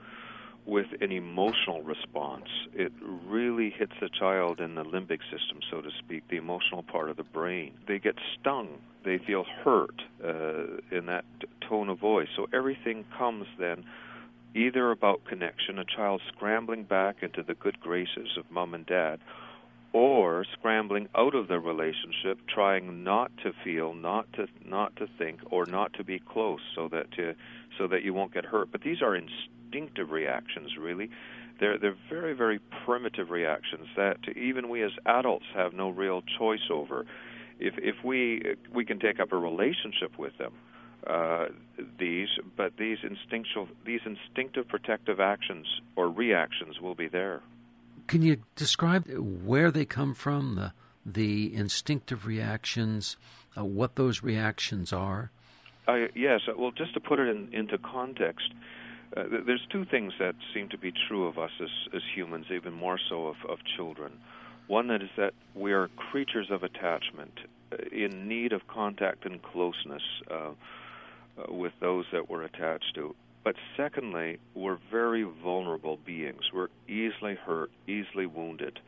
with 0.66 0.86
an 1.00 1.12
emotional 1.12 1.82
response. 1.82 2.48
It 2.72 2.92
really 3.26 3.70
hits 3.70 3.92
the 4.00 4.08
child 4.08 4.60
in 4.60 4.76
the 4.76 4.84
limbic 4.84 5.20
system, 5.24 5.60
so 5.70 5.82
to 5.82 5.90
speak, 5.98 6.22
the 6.28 6.36
emotional 6.36 6.82
part 6.82 7.10
of 7.10 7.16
the 7.16 7.22
brain. 7.22 7.72
They 7.86 7.98
get 7.98 8.14
stung. 8.40 8.78
They 9.04 9.18
feel 9.18 9.44
hurt 9.62 10.00
uh, 10.24 10.80
in 10.90 11.06
that 11.06 11.24
tone 11.68 11.90
of 11.90 11.98
voice. 11.98 12.28
So 12.34 12.46
everything 12.54 13.04
comes 13.18 13.46
then 13.58 13.84
either 14.54 14.90
about 14.90 15.24
connection, 15.24 15.78
a 15.78 15.84
child 15.84 16.22
scrambling 16.28 16.84
back 16.84 17.16
into 17.22 17.42
the 17.42 17.54
good 17.54 17.78
graces 17.80 18.38
of 18.38 18.50
mom 18.50 18.72
and 18.72 18.86
dad, 18.86 19.18
or 19.94 20.44
scrambling 20.52 21.08
out 21.14 21.36
of 21.36 21.46
the 21.46 21.58
relationship, 21.60 22.36
trying 22.52 23.04
not 23.04 23.30
to 23.44 23.52
feel, 23.62 23.94
not 23.94 24.30
to 24.32 24.48
not 24.66 24.94
to 24.96 25.06
think, 25.16 25.38
or 25.50 25.64
not 25.66 25.94
to 25.94 26.02
be 26.02 26.18
close, 26.18 26.60
so 26.74 26.88
that 26.88 27.12
to, 27.12 27.34
so 27.78 27.86
that 27.86 28.02
you 28.02 28.12
won't 28.12 28.34
get 28.34 28.44
hurt. 28.44 28.72
But 28.72 28.82
these 28.82 29.00
are 29.00 29.14
instinctive 29.14 30.10
reactions, 30.10 30.76
really. 30.76 31.10
They're 31.60 31.78
they're 31.78 31.96
very 32.10 32.34
very 32.34 32.58
primitive 32.84 33.30
reactions 33.30 33.86
that 33.96 34.18
even 34.36 34.68
we 34.68 34.82
as 34.82 34.90
adults 35.06 35.46
have 35.54 35.72
no 35.72 35.90
real 35.90 36.22
choice 36.38 36.68
over. 36.70 37.06
If 37.60 37.74
if 37.78 38.04
we 38.04 38.56
we 38.74 38.84
can 38.84 38.98
take 38.98 39.20
up 39.20 39.32
a 39.32 39.38
relationship 39.38 40.18
with 40.18 40.36
them, 40.38 40.54
uh, 41.06 41.46
these, 42.00 42.28
but 42.56 42.76
these 42.76 42.98
instinctual, 43.04 43.68
these 43.86 44.00
instinctive 44.04 44.66
protective 44.66 45.20
actions 45.20 45.66
or 45.94 46.08
reactions 46.08 46.80
will 46.80 46.96
be 46.96 47.06
there. 47.06 47.42
Can 48.06 48.22
you 48.22 48.38
describe 48.56 49.08
where 49.08 49.70
they 49.70 49.84
come 49.84 50.14
from, 50.14 50.56
the 50.56 50.72
the 51.06 51.54
instinctive 51.54 52.26
reactions, 52.26 53.16
uh, 53.56 53.64
what 53.64 53.96
those 53.96 54.22
reactions 54.22 54.92
are? 54.92 55.30
Uh, 55.86 56.06
yes. 56.14 56.40
Uh, 56.48 56.52
well, 56.56 56.70
just 56.70 56.94
to 56.94 57.00
put 57.00 57.18
it 57.18 57.28
in, 57.28 57.52
into 57.52 57.76
context, 57.78 58.52
uh, 59.16 59.24
there's 59.46 59.66
two 59.70 59.84
things 59.84 60.12
that 60.18 60.34
seem 60.52 60.68
to 60.70 60.78
be 60.78 60.92
true 61.08 61.26
of 61.26 61.38
us 61.38 61.50
as, 61.62 61.68
as 61.94 62.02
humans, 62.14 62.46
even 62.50 62.72
more 62.72 62.98
so 63.08 63.26
of, 63.26 63.36
of 63.48 63.58
children. 63.76 64.12
One 64.66 64.90
is 64.90 65.10
that 65.16 65.34
we 65.54 65.72
are 65.72 65.88
creatures 65.88 66.50
of 66.50 66.62
attachment, 66.62 67.38
uh, 67.70 67.76
in 67.92 68.26
need 68.26 68.52
of 68.52 68.66
contact 68.66 69.26
and 69.26 69.42
closeness 69.42 70.02
uh, 70.30 70.52
with 71.48 71.72
those 71.80 72.06
that 72.12 72.30
we're 72.30 72.44
attached 72.44 72.94
to. 72.94 73.14
But 73.44 73.56
secondly, 73.76 74.38
we're 74.54 74.78
very 74.90 75.22
vulnerable 75.22 75.98
beings. 76.04 76.40
We're 76.52 76.68
easily 76.88 77.34
hurt, 77.34 77.70
easily 77.86 78.24
wounded. 78.24 78.80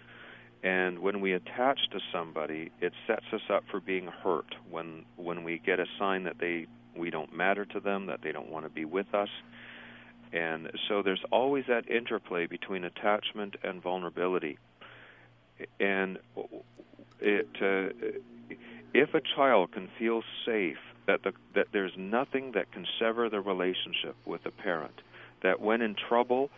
And 0.62 1.00
when 1.00 1.20
we 1.20 1.32
attach 1.32 1.78
to 1.92 2.00
somebody, 2.10 2.72
it 2.80 2.94
sets 3.06 3.26
us 3.32 3.42
up 3.52 3.64
for 3.70 3.80
being 3.80 4.06
hurt. 4.06 4.54
When 4.70 5.04
when 5.16 5.44
we 5.44 5.58
get 5.64 5.78
a 5.78 5.84
sign 5.98 6.24
that 6.24 6.38
they 6.40 6.66
we 6.96 7.10
don't 7.10 7.36
matter 7.36 7.66
to 7.66 7.80
them, 7.80 8.06
that 8.06 8.20
they 8.22 8.32
don't 8.32 8.50
want 8.50 8.64
to 8.64 8.70
be 8.70 8.86
with 8.86 9.14
us. 9.14 9.28
And 10.32 10.70
so 10.88 11.02
there's 11.02 11.22
always 11.30 11.64
that 11.68 11.88
interplay 11.90 12.46
between 12.46 12.84
attachment 12.84 13.56
and 13.62 13.82
vulnerability. 13.82 14.58
And 15.78 16.18
it 17.20 17.48
uh, 17.60 17.92
if 18.94 19.12
a 19.12 19.20
child 19.36 19.72
can 19.72 19.88
feel 19.98 20.22
safe 20.46 20.78
that 21.06 21.22
the, 21.22 21.32
that 21.54 21.68
there's 21.72 21.92
nothing 21.96 22.52
that 22.52 22.70
can 22.72 22.86
sever 22.98 23.28
the 23.28 23.40
relationship 23.40 24.16
with 24.24 24.44
a 24.46 24.50
parent. 24.50 25.00
That 25.42 25.60
when 25.60 25.82
in 25.82 25.94
trouble, 25.94 26.50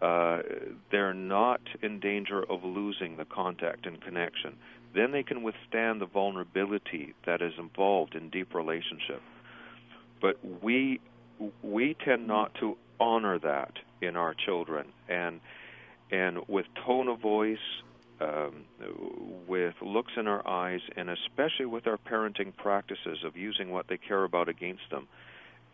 uh, 0.00 0.42
they're 0.90 1.14
not 1.14 1.60
in 1.82 1.98
danger 1.98 2.42
of 2.42 2.62
losing 2.64 3.16
the 3.16 3.24
contact 3.24 3.86
and 3.86 4.00
connection. 4.00 4.56
Then 4.94 5.12
they 5.12 5.22
can 5.22 5.42
withstand 5.42 6.00
the 6.00 6.06
vulnerability 6.06 7.14
that 7.26 7.42
is 7.42 7.52
involved 7.58 8.14
in 8.14 8.30
deep 8.30 8.54
relationship. 8.54 9.22
But 10.20 10.38
we 10.62 11.00
we 11.62 11.94
tend 12.04 12.26
not 12.26 12.54
to 12.60 12.76
honor 12.98 13.38
that 13.38 13.72
in 14.00 14.16
our 14.16 14.34
children, 14.34 14.86
and 15.08 15.40
and 16.10 16.38
with 16.48 16.66
tone 16.86 17.08
of 17.08 17.20
voice, 17.20 17.58
um, 18.20 18.64
with 19.46 19.74
looks 19.80 20.12
in 20.16 20.26
our 20.26 20.46
eyes, 20.46 20.80
and 20.96 21.08
especially 21.10 21.66
with 21.66 21.86
our 21.86 21.98
parenting 21.98 22.56
practices 22.56 23.18
of 23.24 23.36
using 23.36 23.70
what 23.70 23.86
they 23.88 23.96
care 23.96 24.24
about 24.24 24.48
against 24.48 24.90
them, 24.90 25.06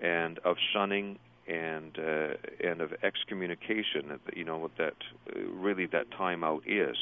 and 0.00 0.38
of 0.40 0.56
shunning 0.72 1.18
and 1.46 1.98
uh, 1.98 2.34
and 2.62 2.80
of 2.80 2.92
excommunication. 3.02 4.18
You 4.34 4.44
know 4.44 4.58
what 4.58 4.76
that 4.78 4.94
uh, 5.34 5.40
really 5.40 5.86
that 5.86 6.10
timeout 6.10 6.62
is. 6.66 6.96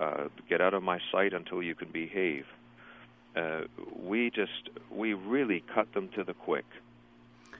Uh, 0.00 0.28
get 0.48 0.60
out 0.60 0.72
of 0.74 0.82
my 0.82 0.98
sight 1.10 1.34
until 1.34 1.62
you 1.62 1.74
can 1.74 1.90
behave. 1.92 2.44
Uh, 3.36 3.62
we 3.96 4.30
just 4.30 4.70
we 4.90 5.12
really 5.14 5.62
cut 5.74 5.92
them 5.94 6.08
to 6.16 6.24
the 6.24 6.34
quick 6.34 6.64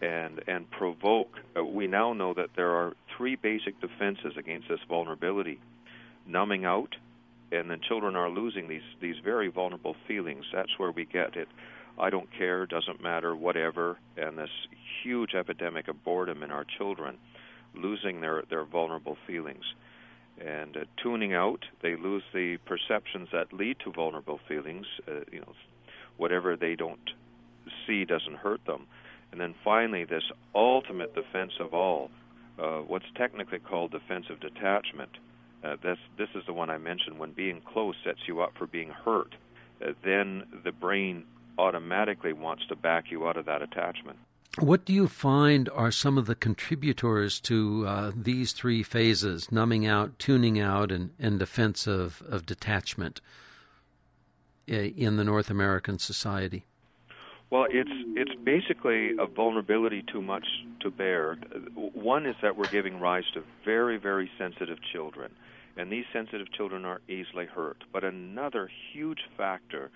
and 0.01 0.43
and 0.47 0.71
provoke. 0.71 1.33
Uh, 1.57 1.65
we 1.65 1.87
now 1.87 2.13
know 2.13 2.33
that 2.33 2.51
there 2.57 2.71
are 2.71 2.95
three 3.17 3.37
basic 3.37 3.79
defenses 3.81 4.33
against 4.39 4.69
this 4.69 4.81
vulnerability 4.89 5.61
numbing 6.27 6.65
out, 6.65 6.97
and 7.51 7.71
then 7.71 7.81
children 7.87 8.17
are 8.17 8.31
losing 8.31 8.69
these 8.69 8.83
these 9.01 9.17
very 9.23 9.49
vulnerable 9.49 9.97
feelings. 10.09 10.45
That's 10.53 10.79
where 10.79 10.91
we 10.91 11.05
get 11.05 11.37
it. 11.37 11.49
I 11.99 12.09
don't 12.11 12.29
care, 12.37 12.67
doesn't 12.67 13.03
matter, 13.03 13.37
whatever, 13.37 13.99
and 14.17 14.39
this 14.39 14.51
huge 15.03 15.35
epidemic 15.35 15.89
of 15.89 16.03
boredom 16.03 16.43
in 16.43 16.51
our 16.51 16.65
children, 16.65 17.19
losing 17.75 18.21
their 18.21 18.43
their 18.49 18.65
vulnerable 18.65 19.19
feelings, 19.27 19.65
and 20.41 20.77
uh, 20.77 20.85
tuning 21.03 21.35
out. 21.35 21.65
They 21.83 21.97
lose 21.97 22.23
the 22.33 22.57
perceptions 22.65 23.29
that 23.33 23.53
lead 23.53 23.77
to 23.85 23.93
vulnerable 23.93 24.41
feelings. 24.49 24.87
Uh, 25.07 25.21
you 25.31 25.41
know, 25.41 25.53
whatever 26.17 26.57
they 26.57 26.75
don't 26.75 27.11
see 27.87 28.05
doesn't 28.05 28.37
hurt 28.37 28.65
them, 28.65 28.87
and 29.31 29.41
then 29.41 29.55
finally, 29.63 30.05
this 30.05 30.25
ultimate 30.55 31.15
defense 31.15 31.53
of 31.61 31.75
all, 31.75 32.11
uh, 32.59 32.79
what's 32.79 33.07
technically 33.15 33.59
called 33.59 33.91
defensive 33.91 34.41
detachment 34.41 35.11
uh, 35.65 35.77
this 35.83 35.99
this 36.17 36.29
is 36.35 36.45
the 36.47 36.53
one 36.53 36.71
I 36.71 36.79
mentioned. 36.79 37.19
When 37.19 37.33
being 37.33 37.61
close 37.61 37.95
sets 38.05 38.21
you 38.27 38.41
up 38.41 38.53
for 38.57 38.67
being 38.67 38.91
hurt, 38.91 39.35
uh, 39.85 39.93
then 40.05 40.45
the 40.65 40.73
brain 40.73 41.25
automatically 41.59 42.33
wants 42.33 42.67
to 42.69 42.77
back 42.77 43.11
you 43.11 43.27
out 43.29 43.37
of 43.37 43.47
that 43.47 43.63
attachment. 43.63 44.19
What 44.59 44.85
do 44.85 44.93
you 44.93 45.09
find 45.09 45.71
are 45.71 45.91
some 45.91 46.19
of 46.19 46.27
the 46.27 46.35
contributors 46.35 47.41
to 47.41 47.87
uh, 47.87 48.13
these 48.15 48.53
three 48.53 48.83
phases: 48.83 49.51
numbing 49.51 49.87
out, 49.87 50.19
tuning 50.19 50.61
out, 50.61 50.93
and, 50.93 51.11
and 51.19 51.39
defense 51.39 51.87
of, 51.87 52.23
of 52.29 52.45
detachment 52.45 53.21
uh, 54.71 54.75
in 54.75 55.17
the 55.17 55.25
North 55.25 55.49
American 55.49 55.99
society? 55.99 56.67
Well, 57.53 57.67
it's 57.71 57.91
it's 58.17 58.35
basically 58.43 59.11
a 59.19 59.27
vulnerability 59.27 60.03
too 60.11 60.23
much 60.23 60.47
to 60.81 60.91
bear. 60.91 61.37
One 61.75 62.25
is 62.27 62.35
that 62.43 62.57
we're 62.57 62.67
giving 62.67 62.99
rise 62.99 63.25
to 63.35 63.45
very 63.65 63.99
very 63.99 64.31
sensitive 64.39 64.79
children 64.93 65.31
and 65.77 65.91
these 65.91 66.05
sensitive 66.13 66.53
children 66.53 66.85
are 66.85 67.01
easily 67.09 67.47
hurt. 67.47 67.85
But 67.93 68.05
another 68.05 68.71
huge 68.93 69.21
factor 69.37 69.91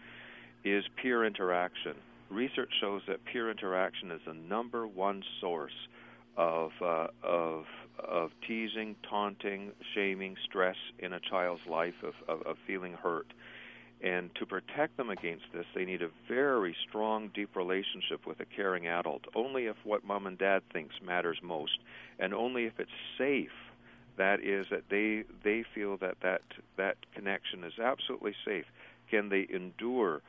is 0.65 0.85
peer 1.01 1.25
interaction. 1.25 1.95
Research 2.31 2.71
shows 2.81 3.03
that 3.09 3.25
peer 3.25 3.51
interaction 3.51 4.11
is 4.11 4.21
the 4.27 4.35
number 4.35 4.87
one 4.87 5.23
source 5.41 5.89
of 6.37 6.73
uh, 6.83 7.07
of 7.23 7.65
of 7.99 8.31
teasing, 8.47 8.97
taunting, 9.09 9.73
shaming, 9.95 10.37
stress 10.45 10.77
in 10.99 11.15
a 11.15 11.21
child's 11.21 11.63
life 11.67 11.95
of, 12.03 12.15
of, 12.29 12.47
of 12.47 12.57
feeling 12.67 12.93
hurt. 12.93 13.27
And 14.03 14.35
to 14.35 14.45
protect 14.45 14.99
them 14.99 15.09
against 15.09 15.47
this, 15.55 15.65
they 15.75 15.85
need 15.85 16.03
a 16.03 16.11
very 16.29 16.77
strong, 16.87 17.31
deep 17.35 17.57
relationship 17.57 18.27
with 18.27 18.41
a 18.41 18.45
caring 18.45 18.87
adult. 18.87 19.25
Only 19.35 19.67
if 19.67 19.77
what 19.85 20.05
mom 20.05 20.27
and 20.27 20.37
dad 20.37 20.63
thinks 20.73 20.97
matters 21.03 21.39
most, 21.43 21.79
and 22.19 22.35
only 22.35 22.67
if 22.67 22.79
it's 22.79 22.91
safe 23.17 23.51
that 24.17 24.41
is 24.43 24.67
that 24.71 24.85
they 24.91 25.25
they 25.45 25.65
feel 25.75 25.97
that 25.99 26.17
that 26.23 26.43
that 26.77 26.97
connection 27.15 27.65
is 27.65 27.79
absolutely 27.79 28.35
safe. 28.45 28.65
Can 29.11 29.29
they 29.29 29.47
endure 29.49 30.23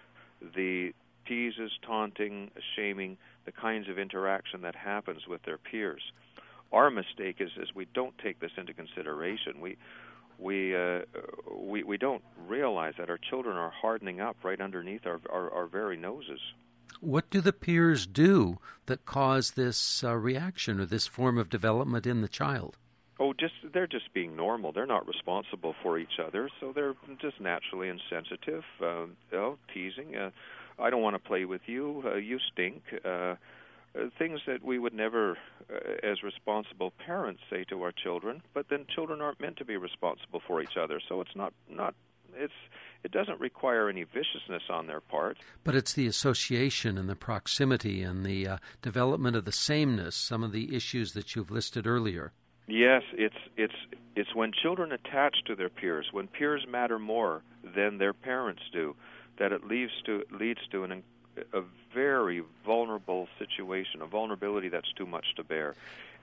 the 0.55 0.93
teases, 1.25 1.71
taunting, 1.85 2.51
shaming, 2.75 3.17
the 3.45 3.51
kinds 3.51 3.89
of 3.89 3.97
interaction 3.97 4.61
that 4.61 4.75
happens 4.75 5.27
with 5.27 5.41
their 5.43 5.57
peers? 5.57 6.11
Our 6.71 6.89
mistake 6.89 7.37
is 7.39 7.51
is 7.57 7.73
we 7.73 7.87
don't 7.93 8.17
take 8.17 8.39
this 8.39 8.51
into 8.57 8.73
consideration. 8.73 9.61
We 9.61 9.77
we 10.37 10.75
uh, 10.75 11.01
we 11.51 11.83
we 11.83 11.97
don't 11.97 12.23
realize 12.47 12.93
that 12.97 13.09
our 13.09 13.19
children 13.29 13.57
are 13.57 13.71
hardening 13.71 14.21
up 14.21 14.37
right 14.43 14.61
underneath 14.61 15.05
our, 15.05 15.19
our, 15.29 15.51
our 15.51 15.67
very 15.67 15.97
noses. 15.97 16.39
What 16.99 17.29
do 17.29 17.41
the 17.41 17.53
peers 17.53 18.07
do 18.07 18.57
that 18.87 19.05
cause 19.05 19.51
this 19.51 20.03
uh, 20.03 20.15
reaction 20.15 20.79
or 20.79 20.85
this 20.85 21.05
form 21.05 21.37
of 21.37 21.49
development 21.49 22.07
in 22.07 22.21
the 22.21 22.27
child? 22.27 22.77
Oh, 23.19 23.33
just 23.33 23.53
they're 23.73 23.87
just 23.87 24.13
being 24.13 24.35
normal. 24.35 24.71
They're 24.71 24.85
not 24.85 25.07
responsible 25.07 25.75
for 25.81 25.97
each 25.97 26.19
other, 26.23 26.49
so 26.59 26.71
they're 26.73 26.95
just 27.19 27.39
naturally 27.41 27.89
insensitive. 27.89 28.63
Uh, 28.81 29.05
you 29.31 29.37
know, 29.37 29.57
teasing. 29.73 30.15
Uh, 30.15 30.29
I 30.79 30.91
don't 30.91 31.01
want 31.01 31.15
to 31.15 31.27
play 31.27 31.45
with 31.45 31.61
you. 31.65 32.03
Uh, 32.05 32.15
you 32.15 32.37
stink. 32.51 32.83
Uh, 33.03 33.35
things 34.17 34.41
that 34.47 34.63
we 34.63 34.79
would 34.79 34.93
never, 34.93 35.37
uh, 35.71 35.75
as 36.03 36.23
responsible 36.23 36.93
parents, 37.05 37.41
say 37.49 37.63
to 37.65 37.81
our 37.83 37.91
children. 37.91 38.41
But 38.53 38.67
then 38.69 38.85
children 38.93 39.21
aren't 39.21 39.41
meant 39.41 39.57
to 39.57 39.65
be 39.65 39.77
responsible 39.77 40.41
for 40.47 40.61
each 40.61 40.77
other, 40.81 40.99
so 41.07 41.21
it's 41.21 41.35
not 41.35 41.53
not 41.69 41.95
it's 42.35 42.53
it 43.03 43.11
doesn't 43.11 43.39
require 43.39 43.89
any 43.89 44.03
viciousness 44.03 44.63
on 44.69 44.87
their 44.87 45.01
part. 45.01 45.37
But 45.63 45.75
it's 45.75 45.93
the 45.93 46.07
association 46.07 46.97
and 46.97 47.07
the 47.07 47.15
proximity 47.15 48.01
and 48.01 48.25
the 48.25 48.47
uh, 48.47 48.57
development 48.81 49.35
of 49.35 49.45
the 49.45 49.51
sameness. 49.51 50.15
Some 50.15 50.43
of 50.43 50.51
the 50.51 50.75
issues 50.75 51.13
that 51.13 51.35
you've 51.35 51.51
listed 51.51 51.87
earlier. 51.87 52.33
Yes, 52.67 53.03
it's 53.13 53.35
it's 53.55 53.75
it's 54.15 54.35
when 54.35 54.51
children 54.51 54.91
attach 54.91 55.37
to 55.45 55.55
their 55.55 55.69
peers, 55.69 56.09
when 56.11 56.27
peers 56.27 56.65
matter 56.69 56.99
more 56.99 57.43
than 57.75 57.97
their 57.97 58.13
parents 58.13 58.61
do, 58.73 58.95
that 59.39 59.51
it 59.51 59.65
leads 59.65 59.91
to 60.05 60.23
leads 60.31 60.59
to 60.71 60.83
an 60.83 60.91
a 61.53 61.61
very 61.93 62.43
vulnerable 62.65 63.27
situation, 63.39 64.01
a 64.01 64.05
vulnerability 64.05 64.69
that's 64.69 64.91
too 64.93 65.05
much 65.05 65.25
to 65.35 65.43
bear. 65.43 65.75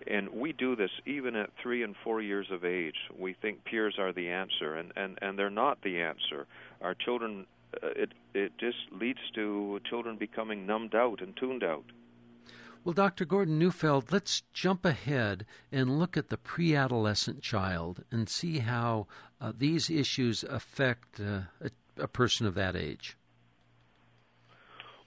And 0.06 0.28
we 0.30 0.52
do 0.52 0.76
this 0.76 0.90
even 1.06 1.36
at 1.36 1.50
three 1.62 1.82
and 1.82 1.94
four 2.02 2.20
years 2.20 2.50
of 2.50 2.64
age. 2.64 2.96
We 3.16 3.32
think 3.32 3.64
peers 3.64 3.96
are 3.98 4.12
the 4.12 4.28
answer, 4.28 4.74
and, 4.74 4.92
and, 4.96 5.18
and 5.22 5.38
they're 5.38 5.50
not 5.50 5.82
the 5.82 6.00
answer. 6.00 6.46
Our 6.82 6.94
children, 6.94 7.46
uh, 7.82 7.88
it, 7.96 8.12
it 8.34 8.52
just 8.58 8.78
leads 8.92 9.20
to 9.34 9.80
children 9.88 10.16
becoming 10.16 10.66
numbed 10.66 10.94
out 10.94 11.20
and 11.20 11.36
tuned 11.36 11.64
out. 11.64 11.84
Well, 12.84 12.92
Dr. 12.92 13.24
Gordon 13.24 13.58
Neufeld, 13.58 14.12
let's 14.12 14.42
jump 14.52 14.84
ahead 14.84 15.46
and 15.72 15.98
look 15.98 16.18
at 16.18 16.28
the 16.28 16.36
pre 16.36 16.76
adolescent 16.76 17.40
child 17.40 18.04
and 18.10 18.28
see 18.28 18.58
how 18.58 19.06
uh, 19.40 19.52
these 19.56 19.88
issues 19.88 20.44
affect 20.44 21.18
uh, 21.18 21.42
a, 21.62 21.70
a 21.96 22.08
person 22.08 22.46
of 22.46 22.54
that 22.56 22.76
age. 22.76 23.16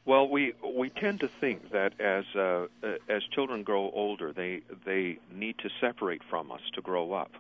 Well, 0.08 0.30
we 0.30 0.54
we 0.64 0.90
tend 0.90 1.20
to 1.20 1.30
think 1.42 1.72
that 1.74 2.00
as 2.00 2.24
uh, 2.34 2.68
uh, 2.82 2.96
as 3.10 3.24
children 3.36 3.64
grow 3.64 3.92
older, 3.94 4.32
they 4.32 4.62
they 4.86 5.20
need 5.36 5.58
to 5.60 5.70
separate 5.82 6.22
from 6.30 6.50
us 6.50 6.62
to 6.76 6.82
grow 6.82 7.12
up, 7.12 7.32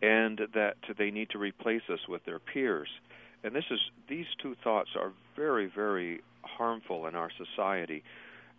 and 0.00 0.40
that 0.54 0.76
they 0.96 1.10
need 1.10 1.28
to 1.30 1.38
replace 1.38 1.82
us 1.92 2.08
with 2.08 2.24
their 2.24 2.38
peers. 2.38 2.88
And 3.44 3.54
this 3.54 3.66
is 3.70 3.80
these 4.08 4.24
two 4.42 4.56
thoughts 4.64 4.90
are 4.98 5.12
very 5.36 5.66
very 5.66 6.22
harmful 6.42 7.06
in 7.06 7.14
our 7.14 7.30
society. 7.36 8.02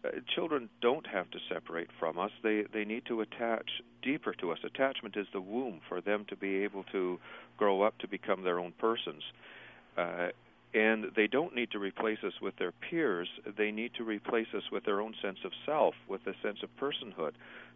Uh, 0.05 0.09
children 0.35 0.69
don't 0.83 1.07
have 1.07 1.27
to 1.31 1.39
separate 1.51 1.89
from 1.99 2.19
us. 2.19 2.31
They 2.43 2.65
they 2.71 2.85
need 2.85 3.07
to 3.07 3.21
attach 3.21 3.81
deeper 4.03 4.35
to 4.35 4.51
us. 4.51 4.59
Attachment 4.63 5.17
is 5.17 5.25
the 5.33 5.41
womb 5.41 5.81
for 5.89 5.99
them 5.99 6.25
to 6.29 6.35
be 6.35 6.57
able 6.57 6.83
to 6.91 7.19
grow 7.57 7.81
up 7.81 7.97
to 7.99 8.07
become 8.07 8.43
their 8.43 8.59
own 8.59 8.73
persons. 8.77 9.23
Uh, 9.97 10.27
and 10.75 11.05
they 11.15 11.25
don't 11.25 11.55
need 11.55 11.71
to 11.71 11.79
replace 11.79 12.19
us 12.23 12.33
with 12.41 12.57
their 12.57 12.73
peers. 12.73 13.29
They 13.57 13.71
need 13.71 13.93
to 13.95 14.03
replace 14.03 14.47
us 14.53 14.63
with 14.71 14.83
their 14.83 14.99
own 14.99 15.15
sense 15.21 15.39
of 15.45 15.53
self, 15.65 15.95
with 16.09 16.27
a 16.27 16.33
sense 16.43 16.59
of 16.63 16.69
personhood, 16.77 17.31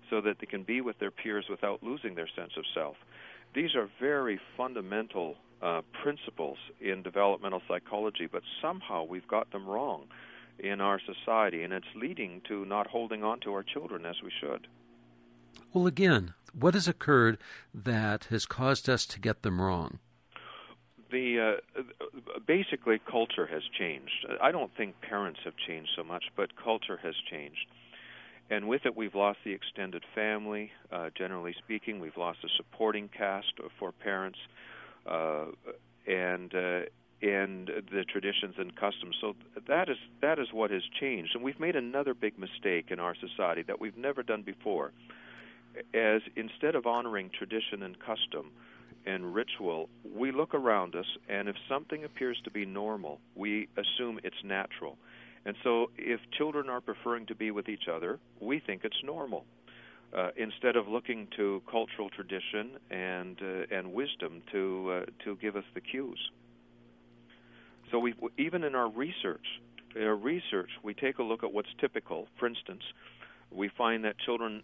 so 0.10 0.20
that 0.20 0.40
they 0.40 0.46
can 0.46 0.64
be 0.64 0.82
with 0.82 1.00
their 1.00 1.10
peers 1.10 1.46
without 1.50 1.82
losing 1.82 2.16
their 2.16 2.28
sense 2.28 2.52
of 2.58 2.66
self. 2.74 2.98
These 3.56 3.74
are 3.74 3.90
very 4.02 4.40
fundamental 4.58 5.38
uh, 5.62 5.82
principles 6.04 6.58
in 6.82 7.02
developmental 7.02 7.62
psychology, 7.70 8.28
but 8.30 8.44
somehow 8.62 9.06
we've 9.06 9.28
got 9.28 9.50
them 9.52 9.66
wrong 9.66 10.08
in 10.60 10.82
our 10.82 11.00
society, 11.00 11.64
and 11.64 11.72
it's 11.72 11.88
leading 11.96 12.42
to 12.50 12.66
not 12.66 12.88
holding 12.88 13.24
on 13.24 13.40
to 13.40 13.54
our 13.54 13.64
children 13.64 14.06
as 14.06 14.18
we 14.22 14.32
should. 14.42 14.68
Well, 15.74 15.88
again, 15.88 16.34
what 16.52 16.74
has 16.74 16.88
occurred 16.88 17.38
that 17.74 18.26
has 18.26 18.46
caused 18.46 18.90
us 18.90 19.06
to 19.06 19.22
get 19.22 19.42
them 19.42 19.62
wrong? 19.62 20.00
The 21.12 21.60
uh, 21.78 21.82
basically 22.46 23.00
culture 23.00 23.48
has 23.48 23.64
changed. 23.78 24.26
I 24.42 24.52
don't 24.52 24.72
think 24.76 25.02
parents 25.02 25.40
have 25.46 25.56
changed 25.68 25.90
so 25.96 26.04
much, 26.04 26.26
but 26.36 26.56
culture 26.56 27.00
has 27.02 27.16
changed. 27.30 27.68
And 28.50 28.68
with 28.68 28.86
it, 28.86 28.96
we've 28.96 29.16
lost 29.16 29.40
the 29.46 29.52
extended 29.52 30.04
family. 30.16 30.72
Uh, 30.92 31.10
generally 31.16 31.54
speaking, 31.58 32.00
we've 32.00 32.18
lost 32.18 32.40
a 32.44 32.50
supporting 32.58 33.08
cast 33.10 33.54
for 33.78 33.92
parents, 33.92 34.40
uh, 35.06 35.46
and 36.08 36.54
uh, 36.56 36.82
and 37.22 37.68
the 37.92 38.06
traditions 38.08 38.56
and 38.58 38.76
customs. 38.76 39.16
So 39.20 39.36
that 39.68 39.90
is 39.90 39.98
that 40.22 40.40
is 40.40 40.48
what 40.52 40.72
has 40.72 40.84
changed. 41.00 41.36
And 41.36 41.44
we've 41.44 41.60
made 41.60 41.76
another 41.76 42.14
big 42.14 42.40
mistake 42.40 42.88
in 42.90 43.00
our 43.00 43.16
society 43.16 43.62
that 43.64 43.80
we've 43.80 43.98
never 43.98 44.24
done 44.24 44.42
before. 44.42 44.92
As 45.94 46.22
instead 46.36 46.76
of 46.76 46.88
honoring 46.88 47.30
tradition 47.30 47.84
and 47.84 47.98
custom, 48.00 48.52
and 49.06 49.34
ritual, 49.34 49.90
we 50.16 50.32
look 50.32 50.54
around 50.54 50.96
us, 50.96 51.06
and 51.28 51.48
if 51.48 51.56
something 51.68 52.04
appears 52.04 52.40
to 52.44 52.52
be 52.52 52.66
normal, 52.66 53.20
we 53.36 53.68
assume 53.78 54.20
it's 54.24 54.44
natural. 54.44 54.98
And 55.46 55.56
so, 55.64 55.90
if 55.98 56.20
children 56.38 56.70
are 56.70 56.82
preferring 56.82 57.26
to 57.28 57.36
be 57.36 57.52
with 57.52 57.70
each 57.70 57.88
other, 57.92 58.20
we 58.42 58.60
think 58.60 58.82
it's 58.84 59.02
normal. 59.04 59.46
Uh, 60.16 60.30
instead 60.38 60.76
of 60.76 60.88
looking 60.88 61.28
to 61.38 61.62
cultural 61.70 62.10
tradition 62.10 62.72
and 62.90 63.40
uh, 63.42 63.76
and 63.76 63.94
wisdom 63.94 64.42
to 64.52 64.92
uh, 64.92 65.24
to 65.24 65.36
give 65.36 65.56
us 65.56 65.64
the 65.76 65.82
cues. 65.82 66.20
So 67.92 68.00
we 68.00 68.16
even 68.38 68.64
in 68.64 68.74
our 68.74 68.90
research, 68.90 69.46
in 69.96 70.04
our 70.04 70.16
research, 70.16 70.72
we 70.82 70.96
take 70.96 71.20
a 71.20 71.24
look 71.24 71.44
at 71.44 71.54
what's 71.54 71.70
typical. 71.80 72.28
For 72.40 72.48
instance, 72.48 72.82
we 73.52 73.70
find 73.78 74.04
that 74.04 74.18
children 74.20 74.64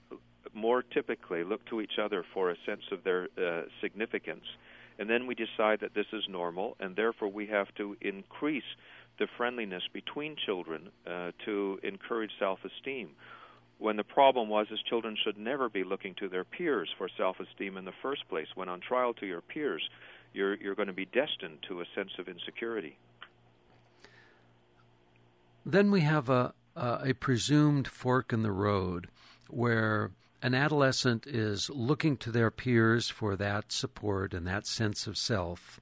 more 0.54 0.82
typically 0.82 1.44
look 1.44 1.66
to 1.66 1.82
each 1.82 1.98
other 2.02 2.24
for 2.34 2.50
a 2.50 2.56
sense 2.66 2.84
of 2.92 3.04
their 3.04 3.28
uh, 3.38 3.64
significance. 3.82 4.46
And 4.98 5.10
then 5.10 5.28
we 5.28 5.36
decide 5.36 5.82
that 5.82 5.94
this 5.94 6.06
is 6.14 6.24
normal, 6.30 6.78
and 6.80 6.96
therefore 6.96 7.28
we 7.28 7.48
have 7.48 7.68
to 7.76 7.98
increase 8.02 8.64
the 9.20 9.28
friendliness 9.38 9.84
between 9.92 10.36
children 10.46 10.90
uh, 11.08 11.32
to 11.46 11.80
encourage 11.84 12.32
self 12.40 12.60
esteem. 12.64 13.10
When 13.78 13.98
the 13.98 14.04
problem 14.04 14.48
was 14.48 14.68
is 14.72 14.80
children 14.88 15.18
should 15.22 15.38
never 15.38 15.68
be 15.68 15.84
looking 15.84 16.16
to 16.16 16.30
their 16.30 16.46
peers 16.46 16.90
for 16.98 17.10
self 17.18 17.40
esteem 17.40 17.78
in 17.78 17.86
the 17.86 17.94
first 18.02 18.28
place. 18.30 18.48
When 18.56 18.70
on 18.70 18.80
trial 18.80 19.14
to 19.16 19.26
your 19.26 19.42
peers, 19.42 19.90
you're, 20.34 20.56
you're 20.56 20.76
going 20.76 20.88
to 20.88 20.94
be 20.94 21.06
destined 21.06 21.60
to 21.68 21.82
a 21.82 21.86
sense 21.94 22.12
of 22.18 22.28
insecurity. 22.28 22.98
Then 25.66 25.92
we 25.92 26.02
have 26.02 26.30
a, 26.30 26.54
a 26.76 27.14
presumed 27.14 27.88
fork 27.88 28.32
in 28.32 28.44
the 28.44 28.52
road 28.52 29.08
where 29.50 30.12
an 30.46 30.54
adolescent 30.54 31.26
is 31.26 31.72
looking 31.72 32.16
to 32.16 32.30
their 32.30 32.52
peers 32.52 33.10
for 33.10 33.36
that 33.36 33.72
support 33.72 34.32
and 34.32 34.46
that 34.46 34.68
sense 34.68 35.08
of 35.08 35.18
self, 35.18 35.82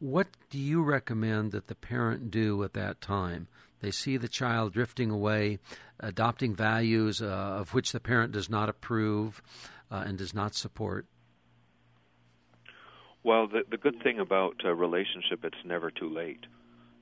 what 0.00 0.26
do 0.50 0.58
you 0.58 0.82
recommend 0.82 1.50
that 1.52 1.68
the 1.68 1.74
parent 1.74 2.30
do 2.30 2.62
at 2.62 2.74
that 2.74 3.00
time? 3.00 3.48
They 3.80 3.90
see 3.90 4.18
the 4.18 4.28
child 4.28 4.74
drifting 4.74 5.10
away, 5.10 5.60
adopting 5.98 6.54
values 6.54 7.22
uh, 7.22 7.24
of 7.24 7.72
which 7.72 7.92
the 7.92 8.00
parent 8.00 8.32
does 8.32 8.50
not 8.50 8.68
approve 8.68 9.40
uh, 9.90 10.04
and 10.06 10.18
does 10.18 10.34
not 10.34 10.54
support. 10.54 11.06
Well, 13.24 13.48
the, 13.48 13.62
the 13.70 13.78
good 13.78 14.02
thing 14.02 14.20
about 14.20 14.56
a 14.62 14.74
relationship, 14.74 15.42
it's 15.42 15.64
never 15.64 15.90
too 15.90 16.10
late. 16.10 16.44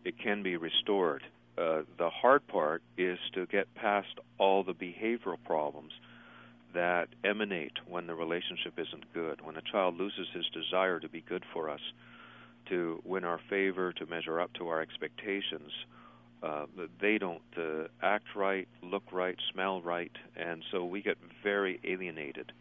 It 0.04 0.14
can 0.22 0.44
be 0.44 0.56
restored. 0.56 1.24
Uh, 1.58 1.82
the 1.98 2.10
hard 2.10 2.46
part 2.46 2.82
is 2.96 3.18
to 3.32 3.46
get 3.46 3.74
past 3.74 4.20
all 4.38 4.62
the 4.62 4.74
behavioral 4.74 5.38
problems 5.44 5.90
that 6.74 7.08
emanate 7.24 7.78
when 7.86 8.06
the 8.06 8.14
relationship 8.14 8.74
isn't 8.78 9.12
good, 9.14 9.40
when 9.42 9.56
a 9.56 9.62
child 9.62 9.96
loses 9.96 10.28
his 10.34 10.44
desire 10.52 11.00
to 11.00 11.08
be 11.08 11.20
good 11.20 11.44
for 11.52 11.70
us, 11.70 11.80
to 12.68 13.00
win 13.04 13.24
our 13.24 13.40
favor, 13.48 13.92
to 13.92 14.06
measure 14.06 14.40
up 14.40 14.52
to 14.54 14.68
our 14.68 14.80
expectations. 14.80 15.70
Uh, 16.42 16.66
they 17.00 17.16
don't 17.16 17.40
uh, 17.56 17.84
act 18.02 18.26
right, 18.36 18.68
look 18.82 19.04
right, 19.12 19.36
smell 19.52 19.80
right, 19.80 20.12
and 20.36 20.62
so 20.70 20.84
we 20.84 21.00
get 21.00 21.16
very 21.42 21.80
alienated, 21.84 22.52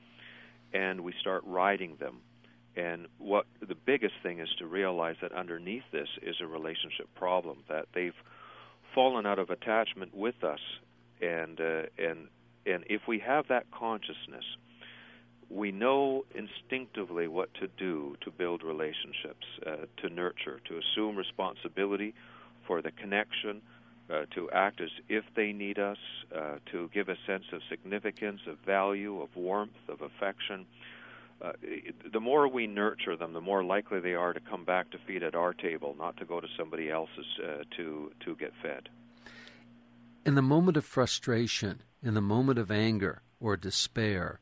and 0.74 1.02
we 1.02 1.14
start 1.20 1.44
riding 1.46 1.98
them. 2.00 2.18
And 2.76 3.08
what 3.18 3.46
the 3.60 3.76
biggest 3.76 4.16
thing 4.24 4.40
is 4.40 4.50
to 4.58 4.66
realize 4.66 5.18
that 5.22 5.32
underneath 5.32 5.84
this 5.92 6.08
is 6.22 6.38
a 6.42 6.48
relationship 6.48 7.08
problem 7.16 7.58
that 7.68 7.88
they've 7.94 8.16
fallen 8.96 9.26
out 9.26 9.40
of 9.40 9.50
attachment 9.50 10.16
with 10.16 10.44
us, 10.44 10.60
and 11.22 11.60
uh, 11.60 11.84
and 11.98 12.28
and 12.66 12.84
if 12.90 13.02
we 13.08 13.20
have 13.20 13.48
that 13.50 13.70
consciousness, 13.72 14.46
we 15.50 15.72
know 15.72 16.26
instinctively 16.34 17.28
what 17.28 17.54
to 17.56 17.68
do 17.78 18.16
to 18.22 18.32
build 18.32 18.64
relationships, 18.64 19.46
uh, 19.66 19.86
to 19.98 20.10
nurture, 20.10 20.60
to 20.68 20.80
assume 20.80 21.16
responsibility 21.16 22.14
for 22.66 22.82
the 22.82 22.92
connection, 22.92 23.62
uh, 24.10 24.26
to 24.34 24.50
act 24.52 24.82
as 24.82 24.90
if 25.10 25.24
they 25.36 25.54
need 25.54 25.80
us, 25.80 25.98
uh, 26.36 26.56
to 26.72 26.90
give 26.94 27.10
a 27.10 27.16
sense 27.28 27.46
of 27.52 27.62
significance, 27.70 28.42
of 28.48 28.58
value, 28.66 29.22
of 29.22 29.30
warmth, 29.36 29.72
of 29.88 30.02
affection. 30.02 30.66
Uh, 31.42 31.52
the 32.12 32.20
more 32.20 32.48
we 32.48 32.68
nurture 32.68 33.16
them, 33.16 33.34
the 33.34 33.42
more 33.42 33.64
likely 33.64 34.00
they 34.00 34.14
are 34.14 34.34
to 34.34 34.40
come 34.40 34.64
back 34.64 34.90
to 34.92 34.98
feed 35.06 35.24
at 35.24 35.36
our 35.36 35.54
table, 35.54 35.96
not 35.98 36.16
to 36.18 36.26
go 36.26 36.40
to 36.40 36.48
somebody 36.58 36.90
else's 36.90 37.26
uh, 37.44 37.64
to 37.76 38.12
to 38.24 38.36
get 38.36 38.54
fed. 38.62 38.88
In 40.26 40.36
the 40.36 40.42
moment 40.42 40.78
of 40.78 40.86
frustration, 40.86 41.82
in 42.02 42.14
the 42.14 42.22
moment 42.22 42.58
of 42.58 42.72
anger 42.72 43.22
or 43.42 43.58
despair, 43.58 44.40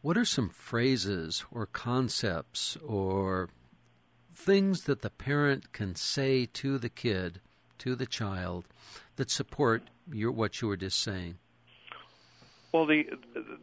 what 0.00 0.18
are 0.18 0.24
some 0.24 0.48
phrases 0.48 1.44
or 1.52 1.64
concepts 1.66 2.76
or 2.84 3.48
things 4.34 4.82
that 4.84 5.02
the 5.02 5.10
parent 5.10 5.72
can 5.72 5.94
say 5.94 6.46
to 6.46 6.76
the 6.76 6.88
kid, 6.88 7.40
to 7.78 7.94
the 7.94 8.06
child, 8.06 8.64
that 9.14 9.30
support 9.30 9.84
your, 10.10 10.32
what 10.32 10.60
you 10.60 10.66
were 10.66 10.76
just 10.76 11.00
saying? 11.00 11.38
Well, 12.72 12.86
the 12.86 13.04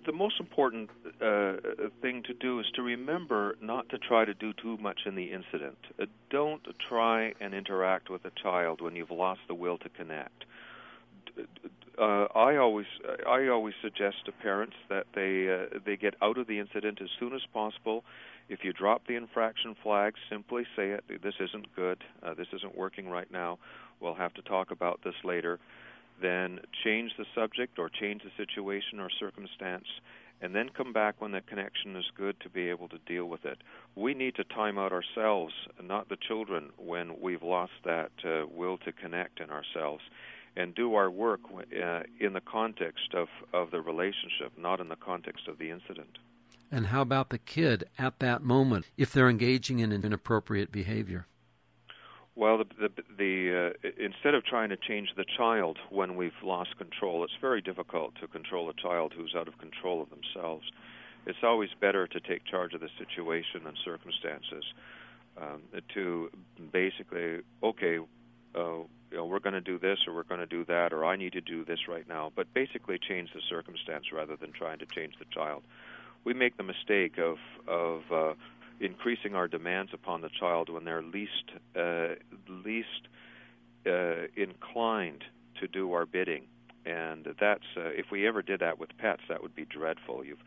the 0.06 0.12
most 0.12 0.40
important 0.40 0.92
uh, 1.20 1.54
thing 2.00 2.22
to 2.24 2.34
do 2.34 2.60
is 2.60 2.68
to 2.76 2.84
remember 2.84 3.58
not 3.60 3.90
to 3.90 3.98
try 3.98 4.24
to 4.24 4.36
do 4.36 4.54
too 4.54 4.78
much 4.78 5.02
in 5.08 5.16
the 5.16 5.32
incident. 5.34 5.80
Uh, 6.00 6.06
don't 6.30 6.62
try 6.88 7.34
and 7.42 7.56
interact 7.56 8.10
with 8.12 8.24
a 8.26 8.32
child 8.42 8.82
when 8.82 8.96
you've 8.96 9.12
lost 9.12 9.42
the 9.48 9.56
will 9.56 9.80
to 9.80 9.90
connect. 9.90 10.46
Uh, 11.98 12.28
I 12.34 12.56
always 12.56 12.86
I 13.28 13.48
always 13.48 13.74
suggest 13.82 14.26
to 14.26 14.32
parents 14.32 14.76
that 14.90 15.08
they 15.14 15.50
uh, 15.50 15.80
they 15.86 15.98
get 15.98 16.16
out 16.22 16.38
of 16.38 16.48
the 16.48 16.60
incident 16.60 17.00
as 17.02 17.10
soon 17.20 17.34
as 17.34 17.42
possible. 17.54 18.04
If 18.48 18.64
you 18.64 18.74
drop 18.74 19.06
the 19.08 19.16
infraction 19.16 19.76
flag, 19.84 20.14
simply 20.30 20.64
say 20.76 20.90
it. 20.90 21.04
This 21.22 21.36
isn't 21.40 21.76
good. 21.76 22.04
Uh, 22.24 22.34
this 22.34 22.48
isn't 22.54 22.76
working 22.78 23.10
right 23.10 23.30
now. 23.32 23.60
We'll 24.00 24.16
have 24.16 24.34
to 24.36 24.42
talk 24.42 24.72
about 24.72 25.02
this 25.04 25.16
later 25.24 25.60
then 26.22 26.60
change 26.84 27.12
the 27.18 27.26
subject 27.36 27.80
or 27.80 27.90
change 27.90 28.24
the 28.24 28.32
situation 28.38 29.00
or 29.00 29.10
circumstance, 29.10 29.86
and 30.42 30.56
then 30.56 30.70
come 30.70 30.94
back 30.94 31.16
when 31.20 31.32
the 31.32 31.42
connection 31.42 31.96
is 31.96 32.06
good 32.16 32.40
to 32.42 32.50
be 32.50 32.70
able 32.70 32.88
to 32.90 32.98
deal 33.06 33.26
with 33.26 33.46
it. 33.46 33.58
We 33.96 34.14
need 34.14 34.36
to 34.36 34.44
time 34.44 34.78
out 34.78 34.94
ourselves, 34.94 35.54
not 35.84 36.10
the 36.10 36.18
children, 36.18 36.70
when 36.78 37.20
we've 37.20 37.44
lost 37.44 37.74
that 37.86 38.12
uh, 38.24 38.46
will 38.48 38.78
to 38.80 38.92
connect 38.92 39.40
in 39.40 39.50
ourselves. 39.50 40.04
And 40.60 40.76
do 40.76 40.96
our 40.96 41.10
work 41.10 41.40
uh, 41.50 42.02
in 42.20 42.34
the 42.34 42.42
context 42.42 43.14
of, 43.14 43.30
of 43.54 43.72
the 43.72 43.80
relationship, 43.80 44.52
not 44.58 44.82
in 44.82 44.90
the 44.90 44.98
context 44.98 45.48
of 45.48 45.58
the 45.58 45.70
incident. 45.72 46.18
And 46.70 46.88
how 46.88 47.02
about 47.02 47.30
the 47.30 47.38
kid 47.38 47.86
at 47.98 48.20
that 48.20 48.44
moment 48.44 48.86
if 48.98 49.14
they're 49.14 49.30
engaging 49.30 49.80
in 49.80 49.92
inappropriate 49.92 50.70
behavior? 50.72 51.28
Well, 52.36 52.58
the, 52.58 52.66
the, 52.80 53.04
the 53.18 53.74
uh, 53.84 53.90
instead 53.98 54.36
of 54.36 54.44
trying 54.44 54.70
to 54.70 54.78
change 54.78 55.10
the 55.16 55.26
child 55.38 55.78
when 55.90 56.16
we've 56.16 56.42
lost 56.44 56.78
control, 56.78 57.24
it's 57.24 57.34
very 57.40 57.62
difficult 57.62 58.16
to 58.22 58.28
control 58.28 58.70
a 58.70 58.74
child 58.74 59.14
who's 59.16 59.36
out 59.36 59.48
of 59.48 59.58
control 59.58 60.02
of 60.02 60.10
themselves. 60.10 60.66
It's 61.26 61.44
always 61.44 61.70
better 61.80 62.08
to 62.08 62.20
take 62.20 62.46
charge 62.46 62.74
of 62.74 62.82
the 62.82 62.90
situation 62.98 63.62
and 63.66 63.78
circumstances. 63.84 64.66
Um, 65.42 65.62
to 65.94 66.30
basically, 66.72 67.40
okay, 67.64 68.00
uh, 68.56 68.60
you 69.12 69.18
know, 69.18 69.26
we're 69.26 69.40
going 69.40 69.54
to 69.54 69.62
do 69.62 69.80
this 69.80 70.00
or 70.08 70.14
we're 70.14 70.24
going 70.24 70.40
to 70.40 70.46
do 70.46 70.66
that 70.66 70.94
or 70.94 71.06
I 71.06 71.16
need 71.16 71.34
to 71.34 71.42
do 71.42 71.66
this 71.66 71.88
right 71.88 72.08
now, 72.08 72.32
but 72.36 72.54
basically 72.54 73.00
change 73.00 73.30
the 73.34 73.42
circumstance 73.50 74.06
rather 74.14 74.36
than 74.36 74.52
trying 74.52 74.80
to 74.80 74.86
change 74.86 75.16
the 75.20 75.26
child. 75.26 75.64
We 76.24 76.34
make 76.34 76.58
the 76.58 76.64
mistake 76.64 77.18
of 77.18 77.38
of 77.68 78.02
uh, 78.12 78.34
increasing 78.80 79.36
our 79.36 79.48
demands 79.48 79.92
upon 79.94 80.22
the 80.22 80.30
child 80.30 80.70
when 80.70 80.84
they're 80.84 81.02
least 81.02 81.52
uh, 81.76 82.16
least 82.48 83.08
uh, 83.86 84.28
inclined 84.36 85.24
to 85.60 85.68
do 85.68 85.94
our 85.94 86.06
bidding. 86.06 86.44
And 86.86 87.28
that's 87.40 87.64
uh, 87.78 87.90
if 87.90 88.12
we 88.12 88.28
ever 88.28 88.42
did 88.42 88.60
that 88.60 88.80
with 88.80 88.90
pets, 88.98 89.22
that 89.30 89.42
would 89.42 89.56
be 89.56 89.66
dreadful. 89.66 90.26
You've 90.26 90.44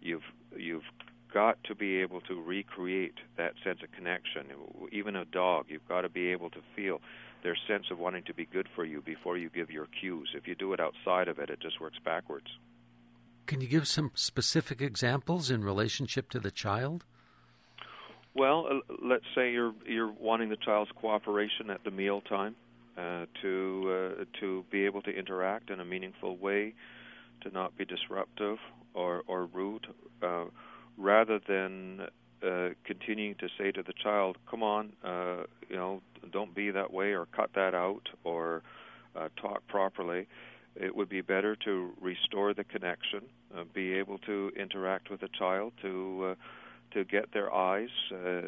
you've 0.00 0.24
you've 0.56 0.84
got 1.32 1.62
to 1.64 1.74
be 1.74 1.96
able 1.96 2.20
to 2.22 2.40
recreate 2.40 3.18
that 3.36 3.54
sense 3.62 3.80
of 3.82 3.92
connection. 3.92 4.46
Even 4.92 5.14
a 5.14 5.24
dog, 5.24 5.66
you've 5.68 5.86
got 5.88 6.02
to 6.02 6.08
be 6.08 6.28
able 6.28 6.50
to 6.50 6.60
feel 6.74 7.00
their 7.42 7.56
sense 7.66 7.86
of 7.90 7.98
wanting 7.98 8.24
to 8.24 8.34
be 8.34 8.46
good 8.46 8.68
for 8.74 8.84
you 8.84 9.00
before 9.00 9.36
you 9.36 9.48
give 9.50 9.70
your 9.70 9.86
cues. 10.00 10.30
If 10.34 10.46
you 10.46 10.54
do 10.54 10.72
it 10.72 10.80
outside 10.80 11.28
of 11.28 11.38
it, 11.38 11.50
it 11.50 11.60
just 11.60 11.80
works 11.80 11.98
backwards. 12.04 12.46
Can 13.46 13.60
you 13.60 13.68
give 13.68 13.88
some 13.88 14.10
specific 14.14 14.82
examples 14.82 15.50
in 15.50 15.64
relationship 15.64 16.28
to 16.30 16.38
the 16.38 16.50
child? 16.50 17.04
Well, 18.34 18.66
uh, 18.70 18.94
let's 19.02 19.24
say 19.34 19.52
you're 19.52 19.74
you're 19.86 20.12
wanting 20.12 20.50
the 20.50 20.56
child's 20.56 20.90
cooperation 21.00 21.70
at 21.70 21.82
the 21.82 21.90
meal 21.90 22.20
time 22.20 22.54
uh, 22.96 23.26
to 23.42 24.16
uh, 24.20 24.24
to 24.40 24.64
be 24.70 24.84
able 24.84 25.02
to 25.02 25.10
interact 25.10 25.70
in 25.70 25.80
a 25.80 25.84
meaningful 25.84 26.36
way, 26.36 26.74
to 27.42 27.50
not 27.50 27.76
be 27.76 27.84
disruptive 27.84 28.58
or 28.94 29.22
or 29.26 29.46
rude, 29.46 29.86
uh, 30.22 30.44
rather 30.96 31.40
than 31.48 32.08
uh, 32.42 32.70
continuing 32.84 33.34
to 33.36 33.48
say 33.58 33.72
to 33.72 33.82
the 33.82 33.92
child, 33.92 34.38
"Come 34.48 34.62
on, 34.62 34.92
uh, 35.04 35.44
you 35.68 35.76
know, 35.76 36.02
don't 36.30 36.54
be 36.54 36.70
that 36.70 36.92
way," 36.92 37.12
or 37.12 37.26
"Cut 37.26 37.52
that 37.54 37.74
out," 37.74 38.08
or 38.24 38.62
uh, 39.16 39.28
"Talk 39.36 39.66
properly." 39.66 40.26
It 40.76 40.94
would 40.94 41.08
be 41.08 41.22
better 41.22 41.56
to 41.56 41.92
restore 42.00 42.54
the 42.54 42.64
connection, 42.64 43.22
uh, 43.56 43.64
be 43.64 43.94
able 43.94 44.18
to 44.18 44.52
interact 44.56 45.10
with 45.10 45.20
the 45.20 45.28
child, 45.28 45.72
to 45.82 46.30
uh, 46.30 46.34
to 46.92 47.04
get 47.04 47.32
their 47.32 47.52
eyes, 47.52 47.90
uh, 48.12 48.42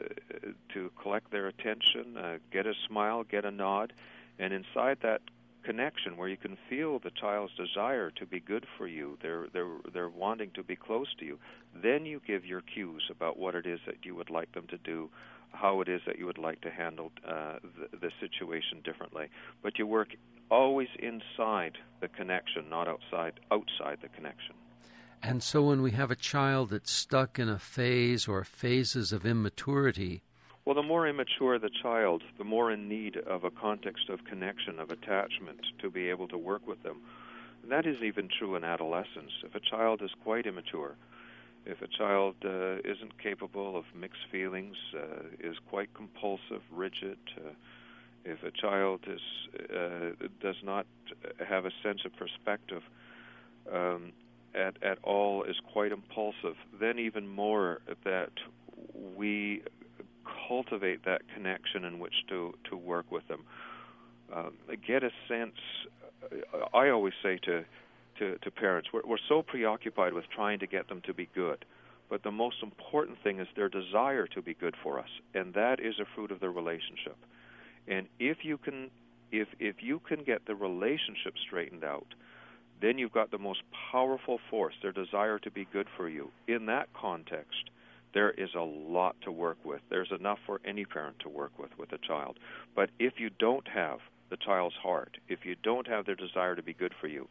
to 0.72 0.90
collect 1.00 1.30
their 1.30 1.46
attention, 1.48 2.16
uh, 2.16 2.38
get 2.50 2.66
a 2.66 2.74
smile, 2.86 3.24
get 3.24 3.44
a 3.44 3.50
nod, 3.50 3.92
and 4.38 4.52
inside 4.52 4.98
that 5.02 5.20
connection 5.60 6.16
where 6.16 6.28
you 6.28 6.36
can 6.36 6.56
feel 6.68 6.98
the 6.98 7.10
child's 7.10 7.52
desire 7.54 8.10
to 8.12 8.26
be 8.26 8.40
good 8.40 8.66
for 8.76 8.86
you, 8.86 9.18
they're 9.22 9.46
they're 9.52 9.76
they're 9.92 10.08
wanting 10.08 10.50
to 10.54 10.62
be 10.62 10.76
close 10.76 11.08
to 11.18 11.24
you. 11.24 11.38
Then 11.74 12.06
you 12.06 12.20
give 12.26 12.44
your 12.44 12.62
cues 12.62 13.04
about 13.10 13.38
what 13.38 13.54
it 13.54 13.66
is 13.66 13.80
that 13.86 14.04
you 14.04 14.14
would 14.14 14.30
like 14.30 14.52
them 14.52 14.66
to 14.68 14.78
do, 14.78 15.10
how 15.52 15.80
it 15.80 15.88
is 15.88 16.00
that 16.06 16.18
you 16.18 16.26
would 16.26 16.38
like 16.38 16.60
to 16.62 16.70
handle 16.70 17.12
uh, 17.26 17.58
the, 17.62 17.96
the 17.98 18.10
situation 18.20 18.80
differently. 18.84 19.28
But 19.62 19.78
you 19.78 19.86
work 19.86 20.08
always 20.50 20.88
inside 20.98 21.78
the 22.00 22.08
connection, 22.08 22.68
not 22.68 22.88
outside 22.88 23.34
outside 23.50 23.98
the 24.02 24.08
connection. 24.08 24.54
And 25.22 25.42
so 25.42 25.62
when 25.62 25.82
we 25.82 25.90
have 25.90 26.10
a 26.10 26.16
child 26.16 26.70
that's 26.70 26.90
stuck 26.90 27.38
in 27.38 27.48
a 27.48 27.58
phase 27.58 28.26
or 28.26 28.42
phases 28.42 29.12
of 29.12 29.26
immaturity, 29.26 30.22
well, 30.70 30.80
the 30.80 30.86
more 30.88 31.08
immature 31.08 31.58
the 31.58 31.68
child, 31.82 32.22
the 32.38 32.44
more 32.44 32.70
in 32.70 32.88
need 32.88 33.16
of 33.16 33.42
a 33.42 33.50
context 33.50 34.08
of 34.08 34.24
connection, 34.24 34.78
of 34.78 34.92
attachment 34.92 35.58
to 35.80 35.90
be 35.90 36.08
able 36.08 36.28
to 36.28 36.38
work 36.38 36.64
with 36.64 36.80
them. 36.84 37.00
that 37.68 37.86
is 37.86 38.00
even 38.04 38.28
true 38.28 38.54
in 38.54 38.62
adolescence. 38.62 39.32
If 39.42 39.56
a 39.56 39.58
child 39.58 40.00
is 40.00 40.12
quite 40.22 40.46
immature, 40.46 40.94
if 41.66 41.82
a 41.82 41.88
child 41.88 42.36
uh, 42.44 42.76
isn't 42.84 43.20
capable 43.20 43.76
of 43.76 43.84
mixed 43.96 44.22
feelings, 44.30 44.76
uh, 44.94 45.24
is 45.40 45.56
quite 45.68 45.92
compulsive, 45.92 46.62
rigid, 46.70 47.18
uh, 47.36 47.50
if 48.24 48.44
a 48.44 48.52
child 48.52 49.00
is 49.08 49.20
uh, 49.76 50.10
does 50.40 50.62
not 50.62 50.86
have 51.44 51.66
a 51.66 51.72
sense 51.82 52.02
of 52.04 52.14
perspective, 52.14 52.84
um, 53.72 54.12
at, 54.54 54.80
at 54.84 54.98
all 55.02 55.42
is 55.42 55.56
quite 55.72 55.90
impulsive, 55.90 56.54
then 56.78 57.00
even 57.00 57.26
more 57.26 57.80
that 58.04 58.30
we 59.16 59.64
cultivate 60.48 61.04
that 61.04 61.22
connection 61.34 61.84
in 61.84 61.98
which 61.98 62.14
to, 62.28 62.54
to 62.70 62.76
work 62.76 63.10
with 63.10 63.26
them. 63.28 63.44
Um, 64.34 64.52
get 64.86 65.02
a 65.02 65.10
sense, 65.28 65.56
I 66.72 66.88
always 66.90 67.14
say 67.22 67.38
to, 67.44 67.64
to, 68.18 68.38
to 68.38 68.50
parents, 68.50 68.90
we're, 68.92 69.02
we're 69.04 69.18
so 69.28 69.42
preoccupied 69.42 70.12
with 70.12 70.24
trying 70.34 70.58
to 70.60 70.66
get 70.66 70.88
them 70.88 71.00
to 71.06 71.14
be 71.14 71.28
good. 71.34 71.64
But 72.08 72.24
the 72.24 72.32
most 72.32 72.56
important 72.62 73.18
thing 73.22 73.38
is 73.38 73.46
their 73.54 73.68
desire 73.68 74.26
to 74.28 74.42
be 74.42 74.54
good 74.54 74.74
for 74.82 74.98
us, 74.98 75.08
and 75.32 75.54
that 75.54 75.78
is 75.80 75.94
a 76.00 76.04
fruit 76.14 76.32
of 76.32 76.40
the 76.40 76.50
relationship. 76.50 77.16
And 77.86 78.08
if 78.18 78.38
you 78.42 78.58
can, 78.58 78.90
if 79.30 79.48
if 79.60 79.76
you 79.80 80.00
can 80.00 80.24
get 80.24 80.46
the 80.46 80.56
relationship 80.56 81.34
straightened 81.46 81.84
out, 81.84 82.06
then 82.82 82.98
you've 82.98 83.12
got 83.12 83.30
the 83.30 83.38
most 83.38 83.62
powerful 83.92 84.40
force, 84.50 84.74
their 84.82 84.92
desire 84.92 85.38
to 85.38 85.50
be 85.52 85.66
good 85.72 85.86
for 85.96 86.08
you. 86.08 86.30
In 86.48 86.66
that 86.66 86.88
context, 86.94 87.70
there 88.12 88.30
is 88.30 88.50
a 88.54 88.60
lot 88.60 89.16
to 89.22 89.32
work 89.32 89.58
with. 89.64 89.80
There's 89.88 90.10
enough 90.18 90.38
for 90.46 90.60
any 90.64 90.84
parent 90.84 91.20
to 91.20 91.28
work 91.28 91.52
with 91.58 91.70
with 91.78 91.92
a 91.92 91.98
child. 91.98 92.38
But 92.74 92.90
if 92.98 93.14
you 93.18 93.30
don't 93.38 93.66
have 93.68 93.98
the 94.30 94.36
child's 94.36 94.76
heart, 94.76 95.18
if 95.28 95.44
you 95.44 95.56
don't 95.62 95.86
have 95.86 96.06
their 96.06 96.14
desire 96.14 96.56
to 96.56 96.62
be 96.62 96.72
good 96.72 96.92
for 97.00 97.06
you, 97.06 97.28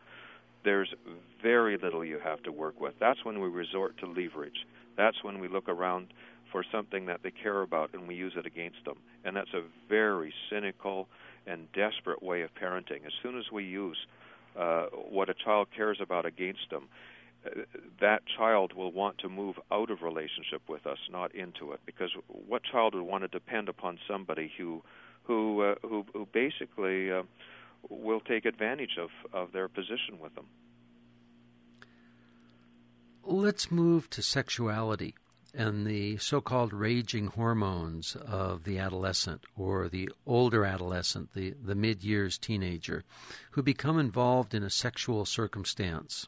there's 0.63 0.93
very 1.41 1.77
little 1.77 2.03
you 2.03 2.19
have 2.19 2.43
to 2.43 2.51
work 2.51 2.79
with. 2.79 2.93
That's 2.99 3.23
when 3.23 3.39
we 3.39 3.47
resort 3.47 3.97
to 3.99 4.05
leverage. 4.05 4.65
That's 4.97 5.23
when 5.23 5.39
we 5.39 5.47
look 5.47 5.69
around 5.69 6.07
for 6.51 6.65
something 6.71 7.05
that 7.05 7.21
they 7.23 7.31
care 7.31 7.61
about 7.61 7.93
and 7.93 8.07
we 8.07 8.15
use 8.15 8.33
it 8.35 8.45
against 8.45 8.83
them. 8.85 8.97
And 9.23 9.35
that's 9.35 9.53
a 9.53 9.63
very 9.87 10.33
cynical 10.49 11.07
and 11.47 11.71
desperate 11.73 12.21
way 12.21 12.41
of 12.41 12.49
parenting. 12.55 13.05
As 13.05 13.13
soon 13.23 13.37
as 13.37 13.45
we 13.51 13.63
use 13.63 13.97
uh, 14.57 14.87
what 15.09 15.29
a 15.29 15.33
child 15.33 15.67
cares 15.75 15.99
about 16.01 16.25
against 16.25 16.69
them, 16.69 16.89
that 18.01 18.21
child 18.37 18.73
will 18.73 18.91
want 18.91 19.17
to 19.19 19.29
move 19.29 19.55
out 19.71 19.89
of 19.89 20.01
relationship 20.01 20.61
with 20.67 20.85
us, 20.85 20.97
not 21.09 21.33
into 21.33 21.71
it. 21.71 21.79
Because 21.85 22.11
what 22.27 22.63
child 22.63 22.95
would 22.95 23.03
want 23.03 23.23
to 23.23 23.27
depend 23.27 23.69
upon 23.69 23.97
somebody 24.07 24.51
who, 24.57 24.81
who, 25.23 25.61
uh, 25.61 25.75
who, 25.81 26.05
who 26.13 26.27
basically 26.33 27.11
uh, 27.11 27.23
will 27.89 28.19
take 28.19 28.45
advantage 28.45 28.97
of, 28.99 29.09
of 29.33 29.51
their 29.51 29.67
position 29.67 30.19
with 30.21 30.35
them? 30.35 30.45
Let's 33.23 33.71
move 33.71 34.09
to 34.11 34.21
sexuality. 34.21 35.15
and 35.53 35.85
the 35.85 36.17
so 36.17 36.41
called 36.41 36.73
raging 36.73 37.27
hormones 37.27 38.15
of 38.15 38.63
the 38.65 38.79
adolescent 38.79 39.45
or 39.55 39.87
the 39.87 40.09
older 40.25 40.65
adolescent, 40.65 41.33
the, 41.33 41.53
the 41.63 41.75
mid 41.75 42.03
years 42.03 42.37
teenager, 42.37 43.03
who 43.51 43.63
become 43.63 43.97
involved 43.97 44.53
in 44.53 44.63
a 44.63 44.69
sexual 44.69 45.25
circumstance 45.25 46.27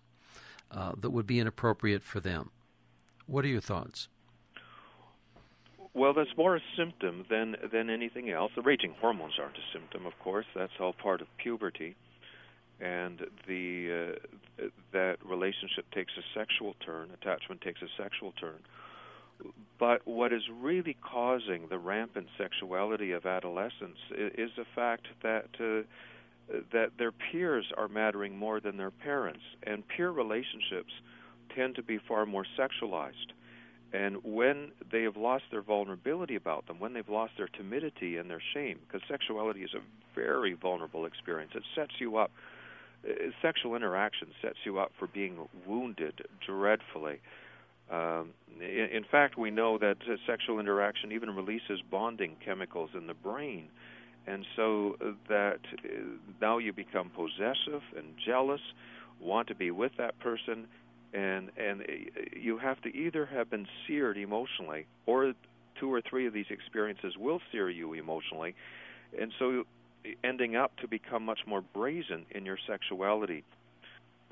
uh, 0.71 0.93
that 0.99 1.09
would 1.09 1.27
be 1.27 1.39
inappropriate 1.39 2.03
for 2.03 2.19
them. 2.19 2.51
What 3.27 3.45
are 3.45 3.49
your 3.49 3.61
thoughts? 3.61 4.09
Well, 5.93 6.13
that's 6.13 6.35
more 6.37 6.55
a 6.55 6.61
symptom 6.77 7.25
than 7.29 7.57
than 7.71 7.89
anything 7.89 8.29
else. 8.29 8.51
The 8.55 8.61
raging 8.61 8.95
hormones 8.99 9.33
aren't 9.39 9.57
a 9.57 9.67
symptom, 9.73 10.05
of 10.05 10.17
course. 10.19 10.45
That's 10.55 10.71
all 10.79 10.93
part 10.93 11.21
of 11.21 11.27
puberty, 11.37 11.95
and 12.79 13.25
the 13.45 14.17
uh, 14.61 14.65
that 14.93 15.17
relationship 15.25 15.85
takes 15.91 16.13
a 16.17 16.23
sexual 16.33 16.75
turn. 16.85 17.09
Attachment 17.21 17.61
takes 17.61 17.81
a 17.81 17.89
sexual 18.01 18.31
turn. 18.39 18.59
But 19.79 20.05
what 20.05 20.31
is 20.31 20.43
really 20.61 20.95
causing 21.01 21.67
the 21.67 21.79
rampant 21.79 22.27
sexuality 22.37 23.11
of 23.11 23.25
adolescents 23.25 23.99
is, 24.11 24.51
the 24.55 24.65
fact 24.75 25.07
that 25.23 25.47
uh, 25.59 25.81
that 26.71 26.91
their 26.97 27.11
peers 27.11 27.65
are 27.77 27.87
mattering 27.87 28.37
more 28.37 28.59
than 28.59 28.77
their 28.77 28.91
parents, 28.91 29.43
and 29.63 29.87
peer 29.87 30.11
relationships 30.11 30.91
tend 31.55 31.75
to 31.75 31.83
be 31.83 31.97
far 32.07 32.25
more 32.25 32.45
sexualized. 32.57 33.33
And 33.93 34.17
when 34.23 34.71
they 34.91 35.03
have 35.03 35.17
lost 35.17 35.43
their 35.51 35.61
vulnerability 35.61 36.35
about 36.35 36.67
them, 36.67 36.79
when 36.79 36.93
they've 36.93 37.09
lost 37.09 37.33
their 37.37 37.49
timidity 37.49 38.17
and 38.17 38.29
their 38.29 38.41
shame, 38.53 38.79
because 38.87 39.01
sexuality 39.09 39.63
is 39.63 39.73
a 39.73 39.81
very 40.15 40.53
vulnerable 40.53 41.05
experience, 41.05 41.51
it 41.55 41.63
sets 41.75 41.93
you 41.99 42.17
up. 42.17 42.31
Uh, 43.03 43.13
sexual 43.41 43.75
interaction 43.75 44.27
sets 44.41 44.57
you 44.63 44.79
up 44.79 44.91
for 44.97 45.07
being 45.07 45.37
wounded 45.65 46.21
dreadfully. 46.45 47.19
Um, 47.91 48.29
in, 48.61 48.87
in 48.93 49.03
fact, 49.03 49.37
we 49.37 49.51
know 49.51 49.77
that 49.79 49.97
uh, 50.07 50.15
sexual 50.25 50.59
interaction 50.59 51.11
even 51.11 51.35
releases 51.35 51.81
bonding 51.89 52.37
chemicals 52.45 52.91
in 52.93 53.07
the 53.07 53.13
brain, 53.13 53.67
and 54.27 54.45
so 54.55 54.95
that 55.29 55.59
now 56.41 56.57
you 56.57 56.73
become 56.73 57.09
possessive 57.09 57.81
and 57.95 58.13
jealous, 58.23 58.61
want 59.19 59.47
to 59.47 59.55
be 59.55 59.71
with 59.71 59.91
that 59.97 60.19
person, 60.19 60.67
and 61.13 61.49
and 61.57 61.83
you 62.39 62.57
have 62.57 62.81
to 62.81 62.95
either 62.95 63.25
have 63.25 63.49
been 63.49 63.67
seared 63.87 64.17
emotionally, 64.17 64.85
or 65.05 65.33
two 65.79 65.93
or 65.93 66.01
three 66.01 66.27
of 66.27 66.33
these 66.33 66.45
experiences 66.49 67.15
will 67.17 67.41
sear 67.51 67.69
you 67.69 67.93
emotionally, 67.93 68.55
and 69.19 69.31
so 69.39 69.63
ending 70.23 70.55
up 70.55 70.75
to 70.77 70.87
become 70.87 71.23
much 71.23 71.41
more 71.45 71.61
brazen 71.61 72.25
in 72.31 72.45
your 72.45 72.57
sexuality 72.67 73.43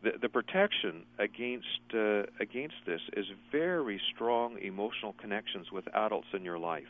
the, 0.03 0.11
the 0.21 0.29
protection 0.29 1.03
against 1.17 1.67
uh, 1.93 2.23
against 2.39 2.75
this 2.85 3.01
is 3.13 3.25
very 3.51 3.99
strong 4.13 4.57
emotional 4.59 5.13
connections 5.13 5.71
with 5.71 5.85
adults 5.93 6.27
in 6.33 6.43
your 6.43 6.57
life. 6.59 6.87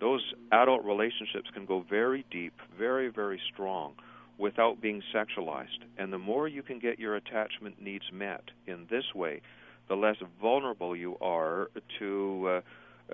Those 0.00 0.22
adult 0.52 0.84
relationships 0.84 1.48
can 1.54 1.64
go 1.66 1.84
very 1.88 2.24
deep, 2.30 2.54
very 2.78 3.08
very 3.08 3.40
strong, 3.52 3.94
without 4.38 4.80
being 4.80 5.02
sexualized. 5.14 5.80
And 5.96 6.12
the 6.12 6.18
more 6.18 6.48
you 6.48 6.62
can 6.62 6.78
get 6.78 6.98
your 6.98 7.16
attachment 7.16 7.80
needs 7.80 8.04
met 8.12 8.44
in 8.66 8.86
this 8.90 9.14
way, 9.14 9.40
the 9.88 9.94
less 9.96 10.16
vulnerable 10.40 10.94
you 10.96 11.16
are 11.20 11.70
to. 11.98 12.48
Uh, 12.48 12.60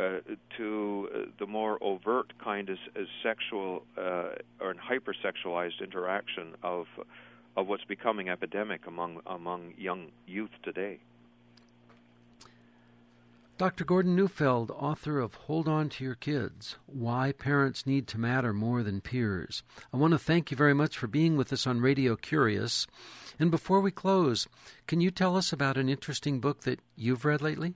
uh, 0.00 0.20
to 0.56 1.10
uh, 1.14 1.18
the 1.38 1.46
more 1.46 1.76
overt 1.82 2.32
kind 2.42 2.70
of 2.70 2.78
sexual 3.22 3.82
uh, 3.98 4.30
or 4.58 4.74
hypersexualized 4.74 5.82
interaction 5.82 6.54
of 6.62 6.86
of 7.58 7.66
what's 7.66 7.84
becoming 7.84 8.30
epidemic 8.30 8.86
among 8.86 9.20
among 9.26 9.74
young 9.76 10.06
youth 10.26 10.50
today. 10.62 10.98
Dr. 13.62 13.84
Gordon 13.84 14.16
Neufeld, 14.16 14.72
author 14.72 15.20
of 15.20 15.34
Hold 15.34 15.68
On 15.68 15.88
to 15.90 16.02
Your 16.02 16.16
Kids 16.16 16.78
Why 16.86 17.30
Parents 17.30 17.86
Need 17.86 18.08
to 18.08 18.18
Matter 18.18 18.52
More 18.52 18.82
Than 18.82 19.00
Peers. 19.00 19.62
I 19.92 19.98
want 19.98 20.10
to 20.14 20.18
thank 20.18 20.50
you 20.50 20.56
very 20.56 20.74
much 20.74 20.98
for 20.98 21.06
being 21.06 21.36
with 21.36 21.52
us 21.52 21.64
on 21.64 21.80
Radio 21.80 22.16
Curious. 22.16 22.88
And 23.38 23.52
before 23.52 23.80
we 23.80 23.92
close, 23.92 24.48
can 24.88 25.00
you 25.00 25.12
tell 25.12 25.36
us 25.36 25.52
about 25.52 25.76
an 25.76 25.88
interesting 25.88 26.40
book 26.40 26.62
that 26.62 26.80
you've 26.96 27.24
read 27.24 27.40
lately? 27.40 27.74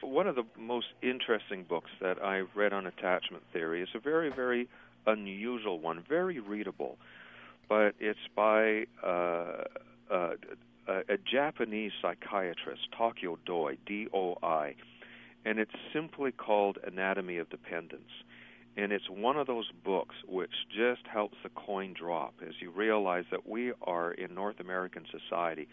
One 0.00 0.26
of 0.26 0.34
the 0.34 0.46
most 0.58 0.88
interesting 1.00 1.62
books 1.62 1.92
that 2.00 2.20
I've 2.20 2.48
read 2.56 2.72
on 2.72 2.84
attachment 2.84 3.44
theory 3.52 3.82
is 3.82 3.90
a 3.94 4.00
very, 4.00 4.30
very 4.30 4.68
unusual 5.06 5.78
one, 5.78 6.02
very 6.08 6.40
readable 6.40 6.98
but 7.66 7.94
it's 7.98 8.18
by 8.36 8.84
uh, 9.02 9.64
uh, 10.10 10.34
a 10.86 11.16
Japanese 11.16 11.92
psychiatrist, 12.02 12.82
Takeo 12.96 13.38
Doi, 13.46 13.78
D-O-I, 13.86 14.74
and 15.44 15.58
it's 15.58 15.74
simply 15.92 16.32
called 16.32 16.78
Anatomy 16.84 17.38
of 17.38 17.50
Dependence. 17.50 18.10
And 18.76 18.90
it's 18.92 19.08
one 19.08 19.36
of 19.36 19.46
those 19.46 19.70
books 19.84 20.16
which 20.26 20.50
just 20.68 21.06
helps 21.06 21.36
the 21.42 21.48
coin 21.50 21.94
drop 21.94 22.34
as 22.46 22.54
you 22.60 22.70
realize 22.70 23.24
that 23.30 23.48
we 23.48 23.72
are 23.82 24.12
in 24.12 24.34
North 24.34 24.58
American 24.58 25.04
society 25.10 25.68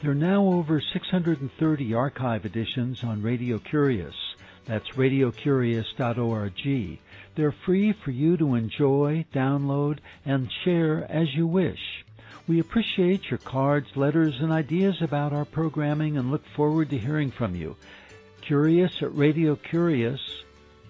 There 0.00 0.10
are 0.10 0.14
now 0.14 0.46
over 0.46 0.82
630 0.92 1.94
archive 1.94 2.44
editions 2.44 3.04
on 3.04 3.22
Radio 3.22 3.58
Curious. 3.58 4.14
That's 4.66 4.88
radiocurious.org. 4.90 6.98
They're 7.36 7.54
free 7.66 7.92
for 7.92 8.10
you 8.10 8.36
to 8.36 8.54
enjoy, 8.54 9.26
download, 9.34 9.98
and 10.24 10.50
share 10.64 11.04
as 11.10 11.34
you 11.34 11.46
wish. 11.46 12.04
We 12.46 12.60
appreciate 12.60 13.30
your 13.30 13.38
cards, 13.38 13.96
letters, 13.96 14.34
and 14.40 14.52
ideas 14.52 15.00
about 15.00 15.32
our 15.32 15.44
programming 15.44 16.16
and 16.16 16.30
look 16.30 16.44
forward 16.54 16.90
to 16.90 16.98
hearing 16.98 17.30
from 17.30 17.54
you. 17.56 17.76
Curious 18.42 19.02
at 19.02 19.16
Radio 19.16 19.56
Curious, 19.56 20.20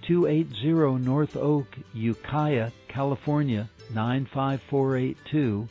280 0.03 1.05
North 1.05 1.37
Oak, 1.37 1.67
Ukiah, 1.95 2.73
California, 2.89 3.71
95482, 3.95 5.69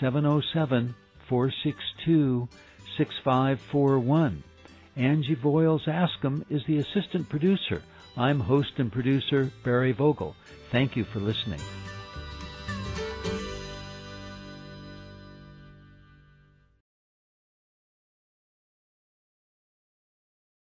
707 0.00 0.94
462 1.28 2.48
6541. 2.98 4.42
Angie 4.96 5.36
Voiles 5.36 5.84
Askham 5.86 6.44
is 6.50 6.64
the 6.66 6.78
assistant 6.78 7.28
producer. 7.28 7.82
I'm 8.16 8.40
host 8.40 8.72
and 8.78 8.90
producer 8.90 9.50
Barry 9.62 9.92
Vogel. 9.92 10.34
Thank 10.70 10.96
you 10.96 11.04
for 11.04 11.20
listening. 11.20 11.60